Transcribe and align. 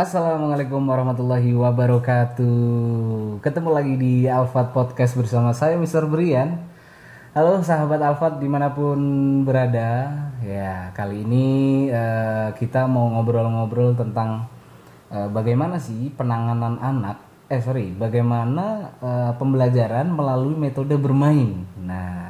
Assalamualaikum 0.00 0.80
warahmatullahi 0.88 1.52
wabarakatuh. 1.52 2.56
Ketemu 3.44 3.68
lagi 3.68 3.94
di 4.00 4.24
Alfat 4.24 4.72
Podcast 4.72 5.12
bersama 5.12 5.52
saya 5.52 5.76
Mr. 5.76 6.08
Brian. 6.08 6.56
Halo 7.36 7.60
sahabat 7.60 8.00
Alfat 8.00 8.40
di 8.40 8.48
mana 8.48 8.72
pun 8.72 8.96
berada. 9.44 10.08
Ya 10.40 10.88
kali 10.96 11.20
ini 11.20 11.48
eh, 11.92 12.48
kita 12.56 12.88
mau 12.88 13.12
ngobrol-ngobrol 13.12 13.92
tentang 13.92 14.48
eh, 15.12 15.28
bagaimana 15.28 15.76
sih 15.76 16.08
penanganan 16.16 16.80
anak. 16.80 17.20
Eh 17.52 17.60
sorry, 17.60 17.92
bagaimana 17.92 18.96
eh, 19.04 19.32
pembelajaran 19.36 20.08
melalui 20.08 20.56
metode 20.56 20.96
bermain. 20.96 21.60
Nah, 21.76 22.29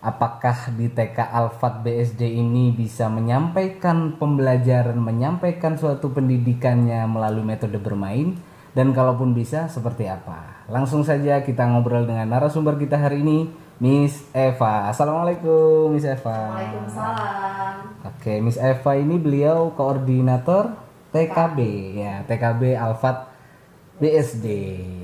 apakah 0.00 0.72
di 0.72 0.88
TK 0.88 1.28
Alfat 1.28 1.84
BSD 1.84 2.24
ini 2.24 2.72
bisa 2.72 3.12
menyampaikan 3.12 4.16
pembelajaran, 4.16 4.96
menyampaikan 4.96 5.76
suatu 5.76 6.08
pendidikannya 6.12 7.04
melalui 7.04 7.44
metode 7.44 7.76
bermain 7.76 8.36
dan 8.72 8.96
kalaupun 8.96 9.36
bisa 9.36 9.68
seperti 9.68 10.08
apa? 10.08 10.64
Langsung 10.72 11.04
saja 11.04 11.44
kita 11.44 11.68
ngobrol 11.68 12.08
dengan 12.08 12.32
narasumber 12.32 12.80
kita 12.80 12.96
hari 12.96 13.20
ini, 13.20 13.52
Miss 13.80 14.24
Eva. 14.32 14.88
Assalamualaikum, 14.88 15.92
Miss 15.92 16.08
Eva. 16.08 16.52
Waalaikumsalam. 16.52 17.74
Oke, 18.08 18.40
Miss 18.40 18.56
Eva 18.56 18.92
ini 18.96 19.16
beliau 19.20 19.72
koordinator 19.76 20.76
TKB 21.12 21.58
ya, 21.98 22.14
TKB 22.24 22.76
Alfat 22.76 23.28
BSD. 24.00 24.46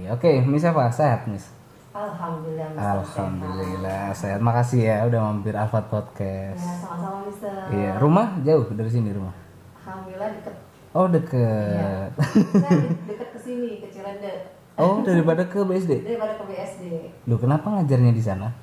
Oke, 0.08 0.40
Miss 0.44 0.64
Eva 0.64 0.88
sehat, 0.88 1.28
Miss. 1.28 1.55
Alhamdulillah. 1.96 2.68
Alhamdulillah 2.76 4.12
sehat. 4.12 4.38
Makasih 4.38 4.80
ya 4.84 4.96
udah 5.04 5.20
mampir 5.22 5.56
Alfat 5.56 5.88
Podcast. 5.88 6.60
Ya, 6.60 6.76
sama-sama 6.78 7.24
Mister. 7.24 7.52
Iya, 7.72 7.96
rumah 7.96 8.36
jauh 8.40 8.68
dari 8.70 8.90
sini 8.90 9.08
rumah. 9.10 9.32
Alhamdulillah 9.80 10.28
deket. 10.30 10.54
Oh 10.92 11.06
Iya. 11.06 11.14
deket. 11.16 12.10
De- 12.12 12.92
deket 13.06 13.28
ke 13.32 13.38
sini 13.38 13.80
ke 13.80 13.88
Cirende. 13.88 14.52
Oh 14.76 15.00
daripada 15.00 15.40
ke 15.42 15.56
BSD. 15.58 16.04
Daripada 16.04 16.36
ke 16.36 16.44
BSD. 16.44 16.84
Loh 17.24 17.38
kenapa 17.38 17.66
ngajarnya 17.70 18.12
di 18.12 18.22
sana? 18.22 18.48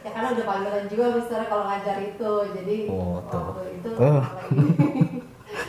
Ya 0.00 0.10
karena 0.10 0.32
udah 0.32 0.44
panggilan 0.44 0.84
juga 0.88 1.04
Mister 1.14 1.40
kalau 1.44 1.64
ngajar 1.64 1.96
itu. 2.00 2.30
Jadi 2.50 2.76
Oh, 2.88 3.20
tuh. 3.22 3.52
waktu 3.52 3.68
itu 3.76 3.88
lagi. 3.92 4.18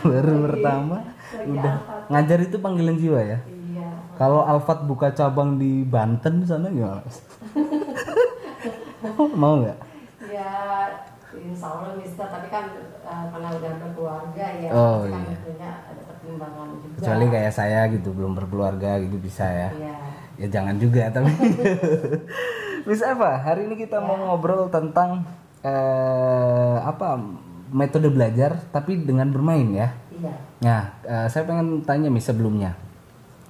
Baru 0.07 0.33
pertama 0.41 0.97
udah 1.37 1.75
ngajar 2.07 2.39
itu 2.41 2.57
panggilan 2.57 2.95
jiwa 2.95 3.19
ya. 3.21 3.37
Iya. 3.37 3.60
Kalau 4.21 4.45
Alfat 4.45 4.85
buka 4.85 5.09
cabang 5.17 5.57
di 5.57 5.81
Banten 5.81 6.45
sana 6.45 6.69
gimana? 6.69 7.01
Mau 9.41 9.65
nggak? 9.65 9.77
Ya 10.29 10.53
Insya 11.33 11.73
Allah 11.73 11.97
Mister, 11.97 12.29
tapi 12.29 12.53
kan 12.53 12.69
eh, 12.85 13.25
karena 13.33 13.49
udah 13.49 13.71
berkeluarga 13.81 14.45
ya, 14.61 14.69
Oh, 14.69 15.09
kan 15.09 15.25
iya. 15.25 15.37
tentunya 15.41 15.69
ada 15.89 16.01
pertimbangan 16.05 16.69
juga. 16.77 17.01
Kecuali 17.01 17.25
kayak 17.33 17.53
saya 17.57 17.81
gitu 17.89 18.13
belum 18.13 18.37
berkeluarga 18.37 19.01
gitu 19.01 19.17
bisa 19.17 19.49
ya. 19.49 19.73
Iya. 19.73 19.95
Ya 20.37 20.47
jangan 20.53 20.77
juga 20.77 21.09
tapi. 21.09 21.33
Miss 22.85 23.01
Eva, 23.01 23.41
hari 23.41 23.65
ini 23.65 23.73
kita 23.73 24.05
mau 24.05 24.21
ngobrol 24.21 24.69
tentang 24.69 25.25
eh, 25.65 26.77
apa 26.77 27.17
metode 27.73 28.13
belajar 28.13 28.61
tapi 28.69 29.01
dengan 29.01 29.33
bermain 29.33 29.65
ya. 29.73 29.97
Iya. 30.13 30.33
Nah, 30.61 30.81
eh, 31.09 31.25
saya 31.25 31.41
pengen 31.49 31.81
tanya 31.81 32.13
Miss 32.13 32.29
sebelumnya. 32.29 32.90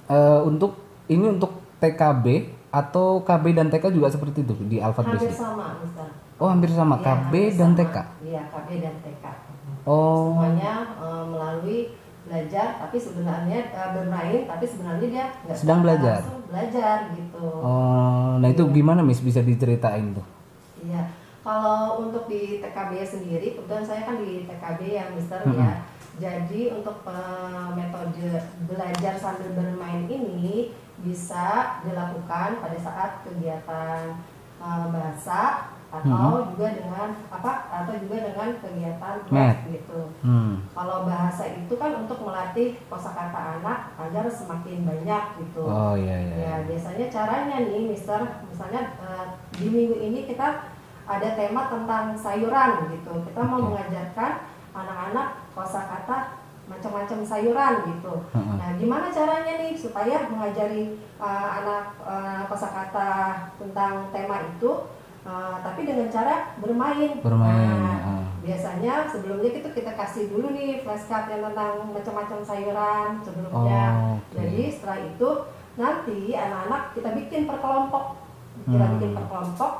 Eh, 0.06 0.40
untuk 0.42 0.72
ini 1.06 1.26
untuk 1.28 1.50
TKB 1.78 2.26
atau 2.70 3.20
KB 3.20 3.44
dan 3.52 3.68
TK 3.68 3.92
juga 3.92 4.08
seperti 4.08 4.40
itu 4.40 4.54
di 4.64 4.78
Alfat 4.78 5.04
Hampir 5.06 5.28
BSD? 5.28 5.36
sama 5.36 5.76
Mister. 5.78 6.06
Oh, 6.36 6.48
hampir 6.48 6.70
sama 6.70 6.96
Iya, 6.96 7.04
KB 7.04 7.14
hampir 7.32 7.44
dan 7.52 7.70
sama. 7.70 7.78
TK. 7.78 7.96
Iya, 8.24 8.42
KB 8.48 8.68
dan 8.78 8.94
TK. 9.00 9.24
Oh. 9.84 10.32
Semuanya 10.32 10.74
eh, 10.96 11.24
melalui 11.24 11.78
belajar, 12.22 12.66
tapi 12.78 12.96
sebenarnya 12.96 13.58
eh, 13.68 13.90
bermain, 13.92 14.40
tapi 14.46 14.64
sebenarnya 14.64 15.06
dia 15.06 15.24
nggak 15.42 15.56
Sedang 15.58 15.80
belajar. 15.82 16.20
belajar 16.46 16.96
gitu. 17.12 17.44
Oh, 17.58 18.38
nah 18.38 18.48
itu 18.48 18.62
gimana 18.68 19.00
Miss 19.00 19.18
bisa 19.18 19.38
diceritain 19.40 20.12
tuh? 20.12 20.26
Iya. 20.80 21.02
Kalau 21.42 21.98
untuk 22.00 22.30
di 22.30 22.62
TKB 22.62 23.02
sendiri, 23.02 23.46
kebetulan 23.52 23.82
saya 23.82 24.06
kan 24.06 24.14
di 24.16 24.46
TKB 24.46 24.80
ya, 24.88 25.04
Mister 25.10 25.42
ya. 25.44 25.82
Jadi 26.20 26.68
untuk 26.76 27.00
metode 27.72 28.28
belajar 28.68 29.14
sambil 29.16 29.56
bermain 29.56 30.04
ini 30.04 30.76
bisa 31.00 31.80
dilakukan 31.82 32.60
pada 32.60 32.78
saat 32.78 33.10
kegiatan 33.24 34.20
eh, 34.60 34.86
bahasa 34.92 35.72
atau 35.92 36.48
juga 36.48 36.72
dengan 36.72 37.12
apa 37.28 37.68
atau 37.68 37.92
juga 38.00 38.24
dengan 38.24 38.48
kegiatan 38.64 39.28
Math. 39.28 39.60
gitu. 39.68 40.08
Hmm. 40.24 40.64
Kalau 40.72 41.04
bahasa 41.04 41.52
itu 41.52 41.74
kan 41.76 41.92
untuk 42.00 42.24
melatih 42.24 42.80
kosakata 42.88 43.60
anak 43.60 43.92
agar 44.00 44.24
semakin 44.24 44.88
banyak 44.88 45.24
gitu. 45.44 45.68
Oh 45.68 45.92
iya 45.92 46.16
iya. 46.16 46.36
Ya 46.40 46.54
biasanya 46.64 47.12
caranya 47.12 47.56
nih, 47.68 47.92
Mister, 47.92 48.24
misalnya 48.48 48.96
eh, 49.04 49.26
di 49.52 49.68
minggu 49.68 50.00
ini 50.00 50.24
kita 50.24 50.64
ada 51.04 51.28
tema 51.36 51.68
tentang 51.68 52.16
sayuran 52.16 52.88
gitu. 52.88 53.12
Kita 53.28 53.40
mau 53.44 53.60
Oke. 53.60 53.76
mengajarkan 53.76 54.32
anak-anak 54.72 55.41
kosakata 55.52 56.40
macam-macam 56.62 57.18
sayuran 57.26 57.74
gitu. 57.90 58.14
Nah, 58.32 58.70
gimana 58.78 59.10
caranya 59.10 59.58
nih 59.58 59.74
supaya 59.74 60.30
mengajari 60.30 60.94
eh, 61.18 61.48
anak 61.58 61.98
eh, 62.02 62.42
kosakata 62.46 63.10
tentang 63.58 64.08
tema 64.14 64.36
itu, 64.46 64.70
eh, 65.26 65.56
tapi 65.60 65.80
dengan 65.82 66.08
cara 66.08 66.54
bermain. 66.62 67.18
Bermain, 67.18 67.66
Nah, 67.66 67.98
heeh. 67.98 68.22
biasanya 68.46 69.10
sebelumnya 69.10 69.50
itu 69.52 69.68
kita 69.74 69.92
kasih 69.94 70.30
dulu 70.30 70.54
nih 70.54 70.80
flashcard 70.82 71.34
yang 71.34 71.50
tentang 71.50 71.82
macam-macam 71.90 72.38
sayuran 72.40 73.08
sebelumnya. 73.20 73.84
Oh, 73.92 74.16
oke. 74.22 74.34
Jadi 74.38 74.62
setelah 74.70 74.98
itu 75.02 75.30
nanti 75.72 76.18
anak-anak 76.32 76.82
kita 76.94 77.10
bikin 77.16 77.40
per 77.44 77.58
kelompok, 77.58 78.04
kita 78.70 78.84
Hmm. 78.86 78.92
bikin 78.96 79.10
per 79.18 79.26
kelompok 79.26 79.72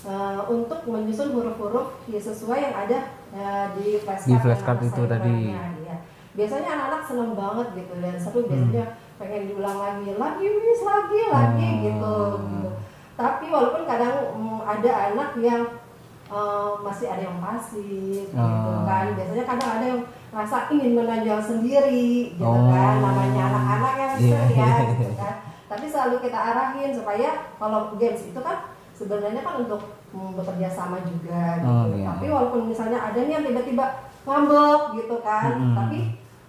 eh, 0.00 0.40
untuk 0.48 0.80
menyusun 0.88 1.36
huruf-huruf 1.36 2.00
ya 2.08 2.16
sesuai 2.16 2.58
yang 2.64 2.74
ada 2.74 2.98
eh, 3.32 3.64
di 3.74 3.86
flashcard. 3.98 4.28
Di 4.28 4.36
flashcard 4.38 4.80
itu 4.82 5.02
tadi. 5.04 5.36
iya. 5.50 5.96
Biasanya 6.30 6.68
anak-anak 6.72 7.02
seneng 7.02 7.32
banget 7.34 7.68
gitu 7.74 7.94
dan 7.98 8.14
seru 8.14 8.40
biasanya 8.46 8.84
pengen 9.16 9.42
diulang 9.46 9.78
lagi, 9.78 10.10
lagi 10.14 10.46
miss 10.46 10.82
lagi 10.82 11.20
lagi 11.26 11.68
Hmm. 11.68 11.82
gitu. 11.82 12.16
gitu. 12.40 12.70
Tapi 13.14 13.44
walaupun 13.46 13.82
kadang 13.84 14.14
mm, 14.32 14.60
ada 14.62 14.90
anak 15.10 15.30
yang 15.36 15.62
eh, 16.30 16.72
masih 16.80 17.06
ada 17.10 17.22
yang 17.26 17.42
pasif 17.42 17.82
gitu 18.30 18.38
Oh. 18.38 18.86
kan 18.86 19.10
biasanya 19.12 19.42
kadang 19.44 19.70
ada 19.76 19.84
yang 19.84 20.00
rasa 20.30 20.70
ingin 20.70 20.94
menonjol 20.94 21.42
sendiri 21.42 22.30
gitu 22.32 22.46
Oh. 22.46 22.70
kan 22.70 23.02
namanya 23.02 23.42
anak-anak 23.50 23.94
yang 23.98 24.12
Iya. 24.14 24.40
ya 24.54 24.70
gitu 24.94 25.10
kan 25.20 25.34
tapi 25.66 25.86
selalu 25.86 26.22
kita 26.22 26.38
arahin 26.38 26.90
supaya 26.90 27.30
kalau 27.54 27.94
games 27.94 28.22
itu 28.24 28.38
kan 28.38 28.69
sebenarnya 29.00 29.40
kan 29.40 29.64
untuk 29.64 29.80
bekerja 30.12 30.68
sama 30.68 31.00
juga 31.00 31.56
gitu 31.56 31.72
Oh, 31.72 31.88
iya. 31.90 32.04
tapi 32.12 32.26
walaupun 32.28 32.68
misalnya 32.68 33.00
ada 33.00 33.16
nih 33.16 33.32
yang 33.32 33.44
tiba-tiba 33.46 33.86
ngambek 34.28 34.82
gitu 35.00 35.16
kan 35.24 35.56
Mm-mm. 35.56 35.72
tapi 35.72 35.98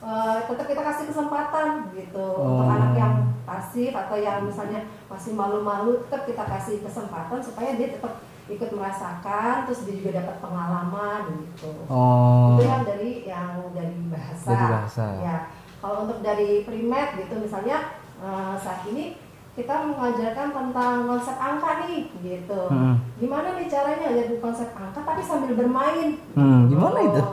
eh, 0.01 0.37
tetap 0.43 0.65
kita 0.67 0.81
kasih 0.83 1.05
kesempatan 1.07 1.69
gitu 1.93 2.25
untuk 2.35 2.67
Oh. 2.67 2.75
anak 2.75 2.91
yang 2.93 3.13
pasif 3.41 3.95
atau 3.95 4.17
yang 4.17 4.43
misalnya 4.43 4.83
masih 5.07 5.31
malu-malu 5.31 6.03
tetap 6.03 6.25
kita 6.25 6.43
kasih 6.43 6.75
kesempatan 6.81 7.39
supaya 7.39 7.73
dia 7.73 7.95
tetap 7.95 8.19
ikut 8.49 8.67
merasakan 8.69 9.63
terus 9.63 9.87
dia 9.87 9.95
juga 9.95 10.19
dapat 10.19 10.35
pengalaman 10.41 11.21
gitu 11.39 11.71
Oh. 11.87 12.59
itu 12.59 12.67
yang 12.67 12.83
dari 12.83 13.11
yang 13.23 13.55
dari 13.71 13.95
bahasa. 14.11 14.49
Dari 14.49 14.65
bahasa. 14.67 15.05
Ya. 15.23 15.37
Kalau 15.79 16.03
untuk 16.03 16.19
dari 16.19 16.61
primat 16.61 17.15
gitu 17.15 17.39
misalnya 17.39 17.95
eh, 18.19 18.53
saat 18.59 18.83
ini 18.85 19.15
kita 19.51 19.83
mengajarkan 19.83 20.47
tentang 20.55 20.95
konsep 21.11 21.35
angka 21.35 21.83
nih 21.83 22.07
gitu. 22.23 22.61
Hmm. 22.71 22.95
Gimana 23.19 23.59
nih 23.59 23.67
caranya 23.67 24.07
ngajarin 24.07 24.39
konsep 24.39 24.69
angka 24.71 24.99
tapi 25.03 25.21
sambil 25.27 25.51
bermain? 25.59 26.15
Hmm, 26.31 26.71
gimana 26.71 26.99
itu? 27.03 27.23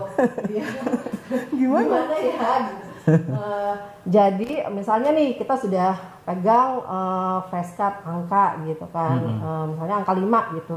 Iya. 0.51 0.67
Gimana? 1.61 1.87
Gimana 1.87 2.17
ya? 2.19 2.55
gitu. 2.67 2.89
Eh, 3.09 3.75
jadi 4.05 4.51
misalnya 4.69 5.11
nih 5.15 5.39
kita 5.41 5.55
sudah 5.57 5.97
pegang 6.29 6.85
uh, 6.85 7.41
flashcard 7.49 8.05
angka 8.05 8.61
gitu 8.69 8.85
kan, 8.93 9.17
Eh, 9.23 9.65
misalnya 9.73 9.97
angka 10.05 10.13
5 10.13 10.59
gitu. 10.61 10.77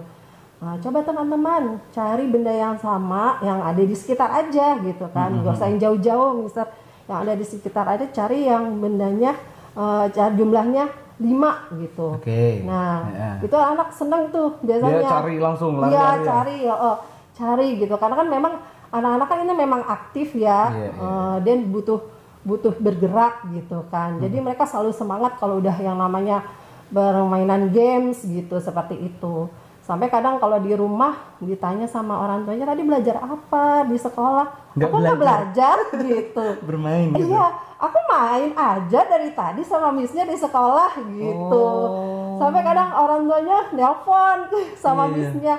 Nah, 0.61 0.77
coba 0.77 1.01
teman-teman 1.01 1.81
cari 1.89 2.29
benda 2.29 2.53
yang 2.53 2.77
sama 2.77 3.41
yang 3.41 3.65
ada 3.65 3.81
di 3.81 3.97
sekitar 3.97 4.29
aja 4.29 4.77
gitu 4.77 5.09
kan, 5.09 5.41
nggak 5.41 5.57
usah 5.57 5.67
yang 5.73 5.81
jauh-jauh, 5.81 6.45
mister. 6.45 6.69
Yang 7.09 7.17
ada 7.17 7.33
di 7.33 7.45
sekitar 7.49 7.85
aja 7.89 8.05
cari 8.13 8.45
yang 8.45 8.77
bendanya 8.77 9.33
eh, 9.73 10.05
cari 10.13 10.33
jumlahnya 10.37 10.85
5 11.21 11.51
gitu. 11.77 12.17
Oke. 12.17 12.65
Nah, 12.65 13.05
Ya. 13.07 13.31
itu 13.45 13.53
anak 13.55 13.93
seneng 13.93 14.33
tuh 14.33 14.57
biasanya. 14.59 14.99
Dia 14.99 15.13
cari 15.21 15.35
langsung 15.37 15.71
Iya, 15.77 15.85
lari-lari 15.85 16.17
ya? 16.17 16.25
cari 16.25 16.55
ya, 16.65 16.75
oh, 16.75 16.97
cari 17.31 17.67
gitu. 17.77 17.93
Karena 17.95 18.15
kan 18.17 18.27
memang 18.27 18.53
anak-anak 18.89 19.27
kan 19.29 19.39
ini 19.45 19.53
memang 19.53 19.81
aktif 19.85 20.33
ya, 20.33 20.73
Iya, 20.73 20.89
iya. 20.89 20.89
eh, 20.97 21.35
dan 21.45 21.57
butuh 21.69 22.01
butuh 22.41 22.73
bergerak 22.75 23.45
gitu 23.53 23.85
kan. 23.93 24.17
Jadi 24.17 24.41
Hmm. 24.41 24.45
mereka 24.49 24.65
selalu 24.65 24.89
semangat 24.91 25.37
kalau 25.37 25.61
udah 25.61 25.77
yang 25.77 25.93
namanya 25.93 26.41
bermainan 26.89 27.69
games 27.69 28.25
gitu 28.25 28.57
seperti 28.57 28.97
itu. 28.97 29.45
Sampai 29.91 30.07
kadang 30.07 30.39
kalau 30.39 30.55
di 30.63 30.71
rumah 30.71 31.35
ditanya 31.43 31.83
sama 31.83 32.15
orang 32.15 32.47
tuanya 32.47 32.63
tadi 32.63 32.79
belajar 32.79 33.19
apa 33.19 33.83
di 33.83 33.99
sekolah 33.99 34.47
Nggak 34.71 34.87
aku 34.87 34.95
nggak 35.03 35.19
belajar 35.19 35.75
gitu 36.07 36.47
Bermain 36.63 37.11
gitu. 37.11 37.27
Iya, 37.27 37.45
aku 37.75 37.97
main 38.07 38.55
aja 38.55 38.99
dari 39.03 39.35
tadi 39.35 39.67
sama 39.67 39.91
missnya 39.91 40.23
di 40.23 40.39
sekolah 40.39 40.95
gitu. 41.11 41.59
Oh. 41.67 42.39
Sampai 42.39 42.63
kadang 42.63 42.87
orang 42.95 43.27
tuanya 43.27 43.67
nelpon 43.75 44.47
sama 44.83 45.11
Iya. 45.11 45.13
missnya, 45.13 45.55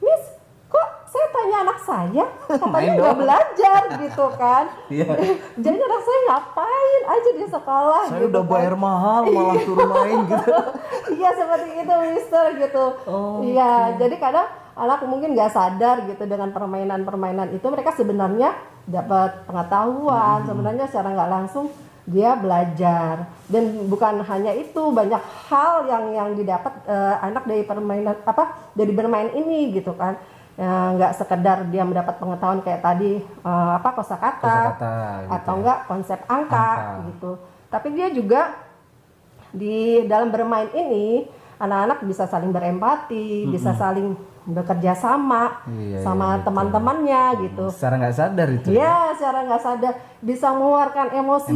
Miss, 0.00 0.24
saya 1.16 1.26
tanya 1.32 1.56
anak 1.64 1.78
saya, 1.80 2.24
katanya 2.44 2.92
nggak 2.92 3.08
dong." 3.08 3.20
belajar 3.24 3.80
gitu 3.96 4.26
kan? 4.36 4.64
Iya. 4.92 5.08
Jadi 5.64 5.76
anak 5.80 6.00
saya 6.04 6.18
ngapain 6.28 7.02
aja 7.08 7.30
di 7.32 7.46
sekolah? 7.48 8.02
Saya 8.04 8.20
gitu 8.20 8.28
udah 8.28 8.44
kan. 8.44 8.52
bayar 8.52 8.74
mahal 8.76 9.22
malah 9.26 9.56
suruh 9.64 9.88
main 9.88 10.18
gitu. 10.28 10.52
Iya 11.16 11.30
seperti 11.32 11.70
itu, 11.80 11.94
Mister 12.12 12.44
gitu. 12.60 12.84
Oh, 13.08 13.40
Iya, 13.40 13.96
jadi 13.96 14.20
kadang 14.20 14.44
anak 14.76 15.00
mungkin 15.08 15.32
nggak 15.32 15.48
sadar 15.48 16.04
gitu 16.04 16.28
dengan 16.28 16.52
permainan-permainan 16.52 17.56
itu 17.56 17.64
mereka 17.66 17.96
sebenarnya 17.96 18.52
dapat 18.84 19.48
pengetahuan, 19.48 20.44
Hmm. 20.44 20.48
sebenarnya 20.52 20.84
secara 20.84 21.16
nggak 21.16 21.32
langsung 21.32 21.72
dia 22.06 22.38
belajar 22.38 23.26
dan 23.50 23.64
bukan 23.90 24.22
hanya 24.22 24.54
itu 24.54 24.78
banyak 24.94 25.18
hal 25.50 25.90
yang 25.90 26.04
yang 26.14 26.28
didapat 26.38 26.70
eh, 26.86 27.16
anak 27.18 27.42
dari 27.42 27.66
permainan 27.66 28.14
apa 28.22 28.70
dari 28.78 28.94
bermain 28.94 29.34
ini 29.34 29.74
gitu 29.74 29.90
kan 29.90 30.14
Ya, 30.56 30.96
nggak 30.96 31.12
sekedar 31.20 31.68
dia 31.68 31.84
mendapat 31.84 32.16
pengetahuan 32.16 32.64
kayak 32.64 32.80
tadi 32.80 33.20
eh, 33.20 33.70
apa 33.76 33.92
kosakata 33.92 34.40
Kosakata, 34.40 34.94
gitu 35.20 35.32
atau 35.36 35.52
ya. 35.52 35.58
enggak 35.60 35.78
konsep 35.84 36.18
angka, 36.24 36.68
Angka. 36.72 37.04
gitu 37.12 37.30
tapi 37.68 37.88
dia 37.92 38.08
juga 38.08 38.56
di 39.52 40.08
dalam 40.08 40.32
bermain 40.32 40.72
ini 40.72 41.28
anak-anak 41.56 41.98
bisa 42.02 42.24
saling 42.24 42.50
berempati, 42.50 43.48
bisa 43.48 43.72
saling 43.72 44.12
bekerja 44.46 44.94
sama 44.94 45.58
Iya, 45.66 46.06
sama 46.06 46.38
iya, 46.38 46.42
teman-temannya 46.46 47.22
gitu. 47.42 47.66
Secara 47.74 47.98
nggak 47.98 48.14
sadar 48.14 48.48
itu. 48.48 48.68
ya. 48.70 48.78
Ya, 48.78 48.96
secara 49.18 49.42
nggak 49.42 49.58
sadar 49.58 49.94
bisa 50.22 50.54
mengeluarkan 50.54 51.06
emosinya, 51.12 51.50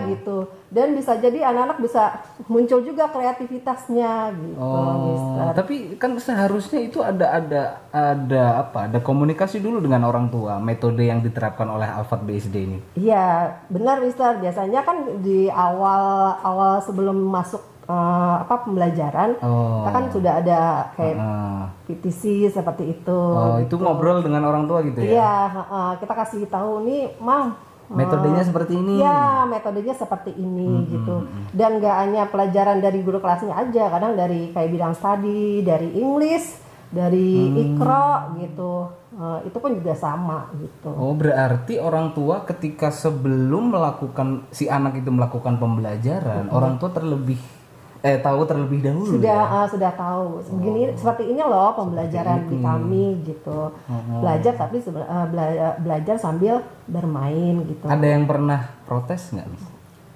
Emosinya. 0.00 0.08
gitu, 0.08 0.36
dan 0.68 0.96
bisa 0.96 1.20
jadi 1.20 1.52
anak-anak 1.52 1.78
bisa 1.78 2.02
muncul 2.48 2.80
juga 2.80 3.12
kreativitasnya 3.12 4.12
gitu. 4.32 4.56
Oh, 4.56 4.92
Mister. 5.04 5.52
tapi 5.52 5.74
kan 5.96 6.16
seharusnya 6.16 6.80
itu 6.80 7.04
ada 7.04 7.26
ada 7.28 7.62
ada 7.92 8.42
apa? 8.58 8.88
Ada 8.88 8.98
komunikasi 9.00 9.60
dulu 9.60 9.78
dengan 9.78 10.04
orang 10.04 10.32
tua, 10.32 10.56
metode 10.56 11.04
yang 11.04 11.20
diterapkan 11.20 11.68
oleh 11.68 11.86
Alfat 11.86 12.24
BSD 12.24 12.56
ini. 12.56 12.78
Iya, 12.96 13.60
benar 13.68 14.00
Mister. 14.00 14.40
Biasanya 14.40 14.80
kan 14.80 14.96
di 15.20 15.52
awal 15.52 16.02
awal 16.40 16.80
sebelum 16.80 17.20
masuk 17.20 17.60
eh, 17.90 18.34
apa 18.46 18.54
pembelajaran, 18.62 19.42
Oh. 19.42 19.82
kita 19.82 19.90
kan 19.90 20.04
sudah 20.08 20.32
ada 20.38 20.60
kayak 20.94 21.16
Heeh. 21.18 21.60
PTC 21.88 22.22
seperti 22.48 22.94
itu. 22.94 23.18
Oh, 23.18 23.58
itu 23.58 23.74
ngobrol 23.74 24.22
dengan 24.22 24.46
orang 24.46 24.70
tua 24.70 24.86
gitu 24.86 25.02
ya. 25.02 25.10
Iya, 25.10 25.34
heeh, 25.50 25.90
kita 25.98 26.12
kasih 26.14 26.46
tahu 26.46 26.86
nih, 26.86 27.18
Mam. 27.18 27.58
Metodenya 27.90 28.46
seperti 28.46 28.78
ini. 28.78 29.02
Ya, 29.02 29.42
metodenya 29.44 29.90
seperti 29.90 30.30
ini 30.30 30.86
gitu. 30.86 31.26
Dan 31.50 31.82
gak 31.82 31.96
hanya 32.06 32.30
pelajaran 32.30 32.78
dari 32.78 33.02
guru 33.02 33.18
kelasnya 33.18 33.50
aja, 33.50 33.90
kadang 33.90 34.14
dari 34.14 34.54
kayak 34.54 34.70
bidang 34.70 34.94
studi, 34.94 35.66
dari 35.66 35.98
English, 35.98 36.54
dari 36.86 37.50
Mm. 37.50 37.58
ikro 37.74 38.08
gitu. 38.38 38.74
Eh, 39.10 39.50
itu 39.50 39.58
pun 39.58 39.74
juga 39.74 39.92
sama 39.92 40.54
gitu. 40.54 40.86
Oh, 40.86 41.12
berarti 41.12 41.82
orang 41.82 42.14
tua 42.14 42.46
ketika 42.46 42.94
sebelum 42.94 43.74
melakukan 43.74 44.46
si 44.48 44.70
anak 44.70 44.94
itu 44.96 45.10
melakukan 45.10 45.58
pembelajaran, 45.58 46.46
orang 46.48 46.78
tua 46.78 46.94
terlebih 46.94 47.42
eh 48.00 48.16
tahu 48.16 48.48
terlebih 48.48 48.80
dahulu 48.80 49.20
sudah 49.20 49.40
ya. 49.44 49.60
eh, 49.60 49.66
sudah 49.68 49.92
tahu. 49.92 50.40
Begini 50.56 50.80
seperti 50.96 51.24
ini 51.28 51.42
loh 51.44 51.76
pembelajaran 51.76 52.48
di 52.48 52.56
kami 52.56 53.04
gitu. 53.28 53.76
Belajar 54.24 54.52
tapi 54.56 54.80
eh, 54.80 55.26
bela- 55.28 55.76
belajar 55.76 56.16
sambil 56.16 56.64
bermain 56.88 57.60
gitu. 57.68 57.84
Ada 57.84 58.06
yang 58.08 58.24
pernah 58.24 58.72
protes 58.88 59.36
nggak? 59.36 59.44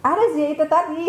Ada 0.04 0.24
sih 0.32 0.56
itu 0.56 0.64
tadi. 0.64 1.04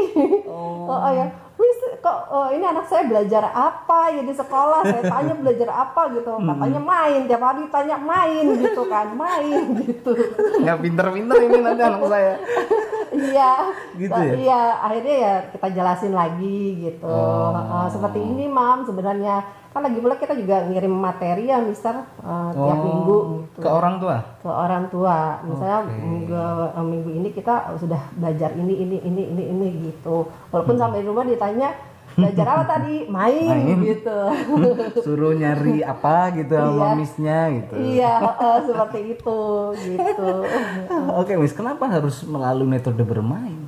Oh, 0.47 0.87
oh 0.91 1.11
ya 1.11 1.27
wis 1.55 1.79
kok 2.03 2.19
oh, 2.27 2.51
ini 2.51 2.67
anak 2.67 2.83
saya 2.91 3.07
belajar 3.07 3.47
apa 3.47 4.11
ya 4.11 4.27
di 4.27 4.35
sekolah? 4.35 4.83
Saya 4.83 5.03
tanya 5.07 5.33
belajar 5.39 5.69
apa 5.71 6.11
gitu. 6.11 6.31
Katanya 6.35 6.81
main 6.83 7.21
tiap 7.23 7.39
hari 7.39 7.63
tanya 7.71 7.95
main 7.95 8.45
gitu 8.59 8.83
kan. 8.91 9.15
Main 9.15 9.63
gitu. 9.87 10.11
Nggak 10.59 10.77
pinter-pinter 10.83 11.37
ini 11.39 11.57
nanti 11.63 11.81
anak 11.83 12.03
saya. 12.03 12.35
iya 13.11 13.51
Gitu 13.99 14.11
ya? 14.11 14.33
iya 14.33 14.61
akhirnya 14.79 15.15
ya 15.17 15.33
kita 15.49 15.67
jelasin 15.71 16.13
lagi 16.13 16.59
gitu 16.81 17.05
Oh. 17.05 17.53
Eh, 17.53 17.87
seperti 17.87 18.19
ini 18.19 18.45
mam 18.45 18.83
sebenarnya 18.83 19.43
kan 19.69 19.83
lagi 19.83 19.99
pula 19.99 20.15
kita 20.15 20.31
juga 20.33 20.63
ngirim 20.63 20.89
materi 20.89 21.45
ya 21.45 21.59
mister 21.59 21.91
eh, 21.95 22.49
tiap 22.53 22.77
Oh, 22.77 22.81
minggu 22.81 23.17
gitu 23.43 23.59
Ke 23.59 23.69
orang 23.69 23.95
tua. 23.97 24.17
ke 24.37 24.47
orang 24.47 24.83
tua 24.87 25.17
misalnya 25.43 25.79
Oke. 25.81 25.95
minggu 25.97 26.35
eh, 26.71 26.85
minggu 26.85 27.09
ini 27.13 27.29
kita 27.29 27.53
sudah 27.75 28.01
belajar 28.13 28.53
ini 28.53 28.73
ini 28.77 28.97
ini 29.01 29.23
ini 29.27 29.43
ini 29.49 29.67
gitu 29.85 30.25
Hmm. 30.25 30.31
walaupun 30.49 30.75
sampai 30.75 30.99
di 30.99 31.07
rumah 31.07 31.23
ditanya 31.23 31.69
belajar 32.15 32.45
apa 32.49 32.63
tadi 32.65 32.95
main, 33.05 33.43
Main. 33.45 33.79
gitu 33.83 34.19
Suruh 35.05 35.31
nyari 35.31 35.79
apa 35.79 36.31
gitu 36.33 36.51
Iya. 36.51 36.63
sama 36.65 36.87
missnya 36.93 37.39
gitu. 37.53 37.73
iya 37.75 38.13
eh, 38.23 38.59
seperti 38.63 38.99
itu 39.11 39.39
gitu 39.77 40.29
Oke, 41.19 41.35
Miss, 41.35 41.51
kenapa 41.51 41.85
harus 41.85 42.23
melalui 42.23 42.65
metode 42.65 43.01
bermain? 43.01 43.67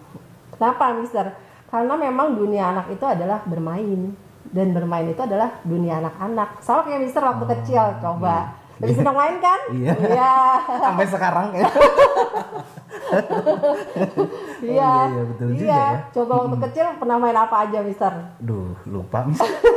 kenapa 0.50 0.90
mister 0.92 1.38
karena 1.68 1.94
memang 1.94 2.34
dunia 2.34 2.72
anak 2.72 2.90
itu 2.90 3.04
adalah 3.04 3.44
bermain 3.44 4.16
dan 4.48 4.72
bermain 4.72 5.06
itu 5.06 5.20
adalah 5.20 5.60
dunia 5.62 6.00
anak-anak 6.00 6.58
sama 6.60 6.82
kayak 6.82 7.04
mister 7.04 7.20
waktu 7.20 7.46
kecil 7.52 7.84
coba 8.00 8.56
lebih 8.78 8.96
senang 8.96 9.14
main 9.14 9.36
kan 9.38 9.60
Iya. 9.70 9.94
iya 9.98 10.34
Sampai 10.80 11.06
sekarang 11.06 11.48
ya. 11.52 11.66
iya 14.64 14.92
iya, 15.08 15.24
betul 15.26 15.48
juga 15.54 15.64
Iya. 15.64 15.82
ya. 15.82 15.90
coba 16.12 16.34
waktu 16.44 16.58
kecil 16.70 16.86
pernah 16.98 17.18
main 17.18 17.36
apa 17.36 17.56
aja 17.64 17.80
mister 17.82 18.14
Duh, 18.38 18.74
lupa. 18.86 19.26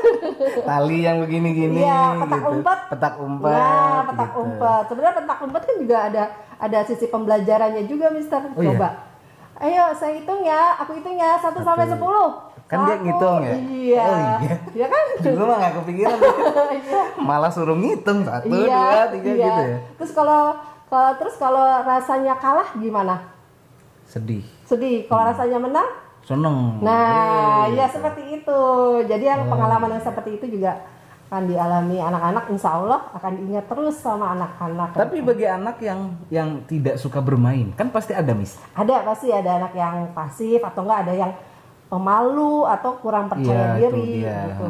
Tali 0.68 0.98
yang 1.00 1.20
begini-gini 1.20 1.80
Iya, 1.80 2.16
petak 2.18 2.40
gitu. 2.40 2.50
umpet. 2.52 2.80
Petak 2.90 3.14
umpet. 3.18 3.52
Nah, 3.52 4.00
petak 4.08 4.30
gitu. 4.30 4.40
umpet. 4.42 4.82
Sebenarnya 4.88 5.14
petak 5.16 5.38
umpet 5.40 5.62
kan 5.62 5.76
juga 5.76 5.98
ada 6.06 6.24
ada 6.56 6.78
sisi 6.84 7.06
pembelajarannya 7.06 7.82
juga, 7.86 8.06
Mister. 8.10 8.40
Oh, 8.46 8.60
iya? 8.60 8.72
Coba. 8.72 8.88
Ayo, 9.60 9.84
saya 9.92 10.16
hitung 10.16 10.40
ya. 10.40 10.76
Aku 10.78 10.92
hitung 10.92 11.16
ya 11.16 11.36
1 11.36 11.52
sampai 11.60 11.84
10. 11.84 12.00
Kan 12.70 12.86
dia 12.86 12.96
ngitung 13.02 13.38
ya? 13.42 13.54
Iya. 13.58 14.02
Oh, 14.06 14.18
iya. 14.46 14.56
Iya 14.70 14.86
kan? 14.86 15.04
Gue 15.36 15.46
mah 15.46 15.56
gak 15.58 15.74
kepikiran. 15.82 16.18
Iya. 16.80 17.02
Malah 17.18 17.50
suruh 17.50 17.74
ngitung 17.74 18.22
satu, 18.22 18.46
Iya. 18.46 18.78
dua, 18.78 19.02
tiga 19.10 19.30
iya. 19.34 19.46
gitu 19.50 19.62
ya. 19.66 19.78
Terus 19.98 20.12
kalau 20.14 20.42
kalau 20.86 21.10
terus 21.18 21.34
kalau 21.34 21.66
rasanya 21.82 22.38
kalah 22.38 22.70
gimana? 22.78 23.34
Sedih, 24.06 24.42
Sedih. 24.66 25.06
Kalau 25.10 25.22
rasanya 25.26 25.58
menang? 25.58 25.90
seneng. 26.20 26.78
Nah, 26.84 27.66
Iya. 27.72 27.82
ya 27.82 27.86
seperti 27.90 28.22
itu. 28.38 28.60
Jadi 29.08 29.24
yang 29.24 29.50
pengalaman 29.50 29.98
yang 29.98 30.04
seperti 30.04 30.38
itu 30.38 30.46
juga 30.60 30.78
akan 31.30 31.46
dialami 31.46 31.96
anak-anak, 32.02 32.44
insya 32.50 32.74
Allah 32.74 33.06
akan 33.14 33.32
diingat 33.38 33.66
terus 33.70 34.02
sama 34.02 34.34
anak-anak. 34.34 34.98
Tapi 34.98 35.22
bagi 35.22 35.46
anak 35.46 35.78
yang 35.78 36.10
yang 36.26 36.62
tidak 36.66 36.98
suka 36.98 37.22
bermain, 37.22 37.70
kan 37.78 37.90
pasti 37.90 38.14
ada 38.14 38.34
Miss. 38.34 38.58
ada 38.74 39.06
pasti 39.06 39.30
ada 39.30 39.62
anak 39.62 39.72
yang 39.74 40.10
pasif 40.10 40.58
atau 40.58 40.82
enggak 40.82 41.06
ada 41.06 41.12
yang 41.14 41.30
pemalu 41.90 42.64
atau 42.70 42.96
kurang 43.02 43.26
percaya 43.26 43.74
itu 43.76 43.90
diri 43.98 44.22
dia. 44.22 44.46
gitu. 44.46 44.66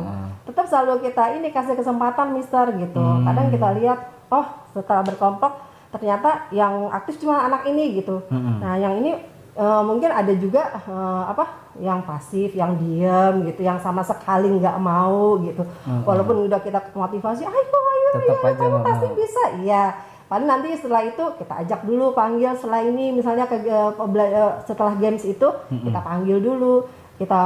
Tetap 0.49 0.65
selalu 0.67 1.05
kita 1.05 1.25
ini 1.37 1.53
kasih 1.53 1.77
kesempatan 1.77 2.33
Mister 2.33 2.73
gitu. 2.75 2.99
Hmm. 2.99 3.29
Kadang 3.29 3.53
kita 3.53 3.69
lihat 3.77 3.99
oh 4.33 4.47
setelah 4.73 5.05
berkelompok 5.05 5.53
ternyata 5.91 6.49
yang 6.55 6.89
aktif 6.91 7.21
cuma 7.21 7.45
anak 7.45 7.67
ini 7.67 7.99
gitu. 7.99 8.23
Mm-mm. 8.31 8.62
Nah, 8.62 8.79
yang 8.79 9.03
ini 9.03 9.19
eh, 9.59 9.83
mungkin 9.83 10.07
ada 10.07 10.31
juga 10.39 10.71
eh, 10.81 11.23
apa 11.29 11.75
yang 11.83 12.03
pasif, 12.07 12.55
yang 12.55 12.79
diam 12.79 13.43
gitu, 13.47 13.67
yang 13.67 13.79
sama 13.83 14.00
sekali 14.07 14.49
nggak 14.59 14.79
mau 14.79 15.39
gitu. 15.43 15.67
Walaupun 16.07 16.47
udah 16.47 16.62
kita 16.62 16.95
motivasi, 16.95 17.43
ayo 17.43 17.79
ayo 17.79 18.09
Tetap 18.17 18.39
ayo 18.39 18.55
kamu 18.55 18.71
nggak 18.71 18.87
pasti 18.87 19.07
mau. 19.07 19.17
bisa. 19.19 19.43
Iya. 19.67 19.85
Paling 20.31 20.47
nanti 20.47 20.79
setelah 20.79 21.03
itu 21.03 21.25
kita 21.43 21.55
ajak 21.67 21.81
dulu 21.83 22.15
panggil 22.15 22.55
setelah 22.55 22.87
ini 22.87 23.11
misalnya 23.11 23.50
ke 23.50 23.59
eh, 23.67 24.50
setelah 24.62 24.95
games 24.95 25.27
itu 25.27 25.49
kita 25.67 26.00
panggil 26.07 26.39
dulu 26.39 26.87
kita 27.21 27.43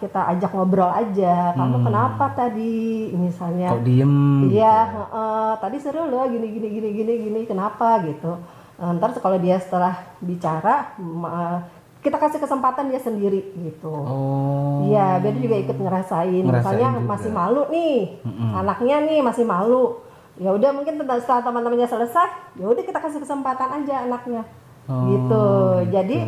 kita 0.00 0.20
ajak 0.32 0.50
ngobrol 0.50 0.88
aja 0.88 1.52
kamu 1.52 1.84
kenapa 1.84 2.32
tadi 2.32 2.76
misalnya 3.12 3.68
Kok 3.70 3.84
diem? 3.84 4.14
iya 4.48 4.76
heeh, 4.88 5.50
tadi 5.60 5.76
seru 5.76 6.08
loh 6.08 6.24
gini 6.24 6.48
gini 6.48 6.68
gini 6.72 6.88
gini 6.94 7.12
gini 7.22 7.40
kenapa 7.44 8.00
gitu 8.02 8.40
Eh, 8.78 8.90
ntar 8.94 9.10
kalau 9.18 9.36
dia 9.36 9.58
setelah 9.58 9.90
bicara 10.22 10.94
ma- 10.96 11.66
kita 11.98 12.14
kasih 12.14 12.38
kesempatan 12.38 12.86
dia 12.86 13.02
sendiri 13.02 13.42
gitu 13.58 13.90
Oh. 13.90 14.86
Iya, 14.86 15.18
biar 15.18 15.34
dia 15.34 15.42
juga 15.42 15.56
ikut 15.58 15.76
ngerasain. 15.76 16.30
Ngerasain 16.46 16.78
Misalnya 16.78 16.88
juga. 16.94 17.08
masih 17.10 17.30
malu 17.34 17.62
nih, 17.68 18.22
anaknya 18.54 18.96
nih 19.02 19.18
masih 19.18 19.42
malu. 19.42 19.98
Ya 20.38 20.54
udah 20.54 20.70
mungkin 20.70 20.94
setelah 20.94 21.42
teman-temannya 21.42 21.90
selesai, 21.90 22.30
ya 22.54 22.70
udah 22.70 22.84
kita 22.86 23.02
kasih 23.02 23.18
kesempatan 23.18 23.82
aja 23.82 24.06
anaknya. 24.06 24.46
Oh, 24.86 25.10
gitu. 25.10 25.46
Jadi 25.90 26.18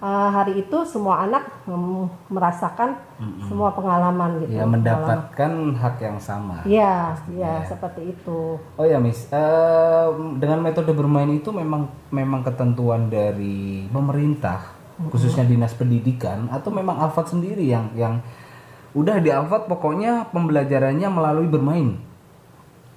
eh, 0.00 0.28
hari 0.30 0.52
itu 0.58 0.82
semua 0.84 1.22
anak 1.22 1.44
mm, 1.64 2.28
merasakan 2.28 2.96
semua 3.44 3.70
pengalaman 3.70 4.40
gitu. 4.40 4.56
Ya 4.56 4.64
mendapatkan 4.64 5.52
hak 5.76 5.96
yang 6.00 6.16
sama. 6.16 6.64
Iya, 6.64 7.12
iya 7.28 7.60
seperti 7.62 8.10
itu. 8.10 8.56
Oh 8.56 8.86
ya 8.86 8.96
Miss, 8.96 9.28
Eh, 9.28 10.06
dengan 10.36 10.60
metode 10.60 10.90
bermain 10.90 11.28
itu 11.30 11.48
memang 11.50 11.84
memang 12.08 12.40
ketentuan 12.40 13.06
dari 13.06 13.84
pemerintah, 13.86 14.72
khususnya 15.06 15.44
dinas 15.44 15.72
pendidikan 15.72 16.48
atau 16.48 16.68
memang 16.70 16.96
Alfat 16.98 17.30
sendiri 17.30 17.62
yang 17.62 17.92
yang 17.92 18.24
udah 18.90 19.20
di 19.20 19.30
Alfat 19.30 19.64
pokoknya 19.64 20.28
pembelajarannya 20.28 21.08
melalui 21.08 21.46
bermain. 21.46 22.00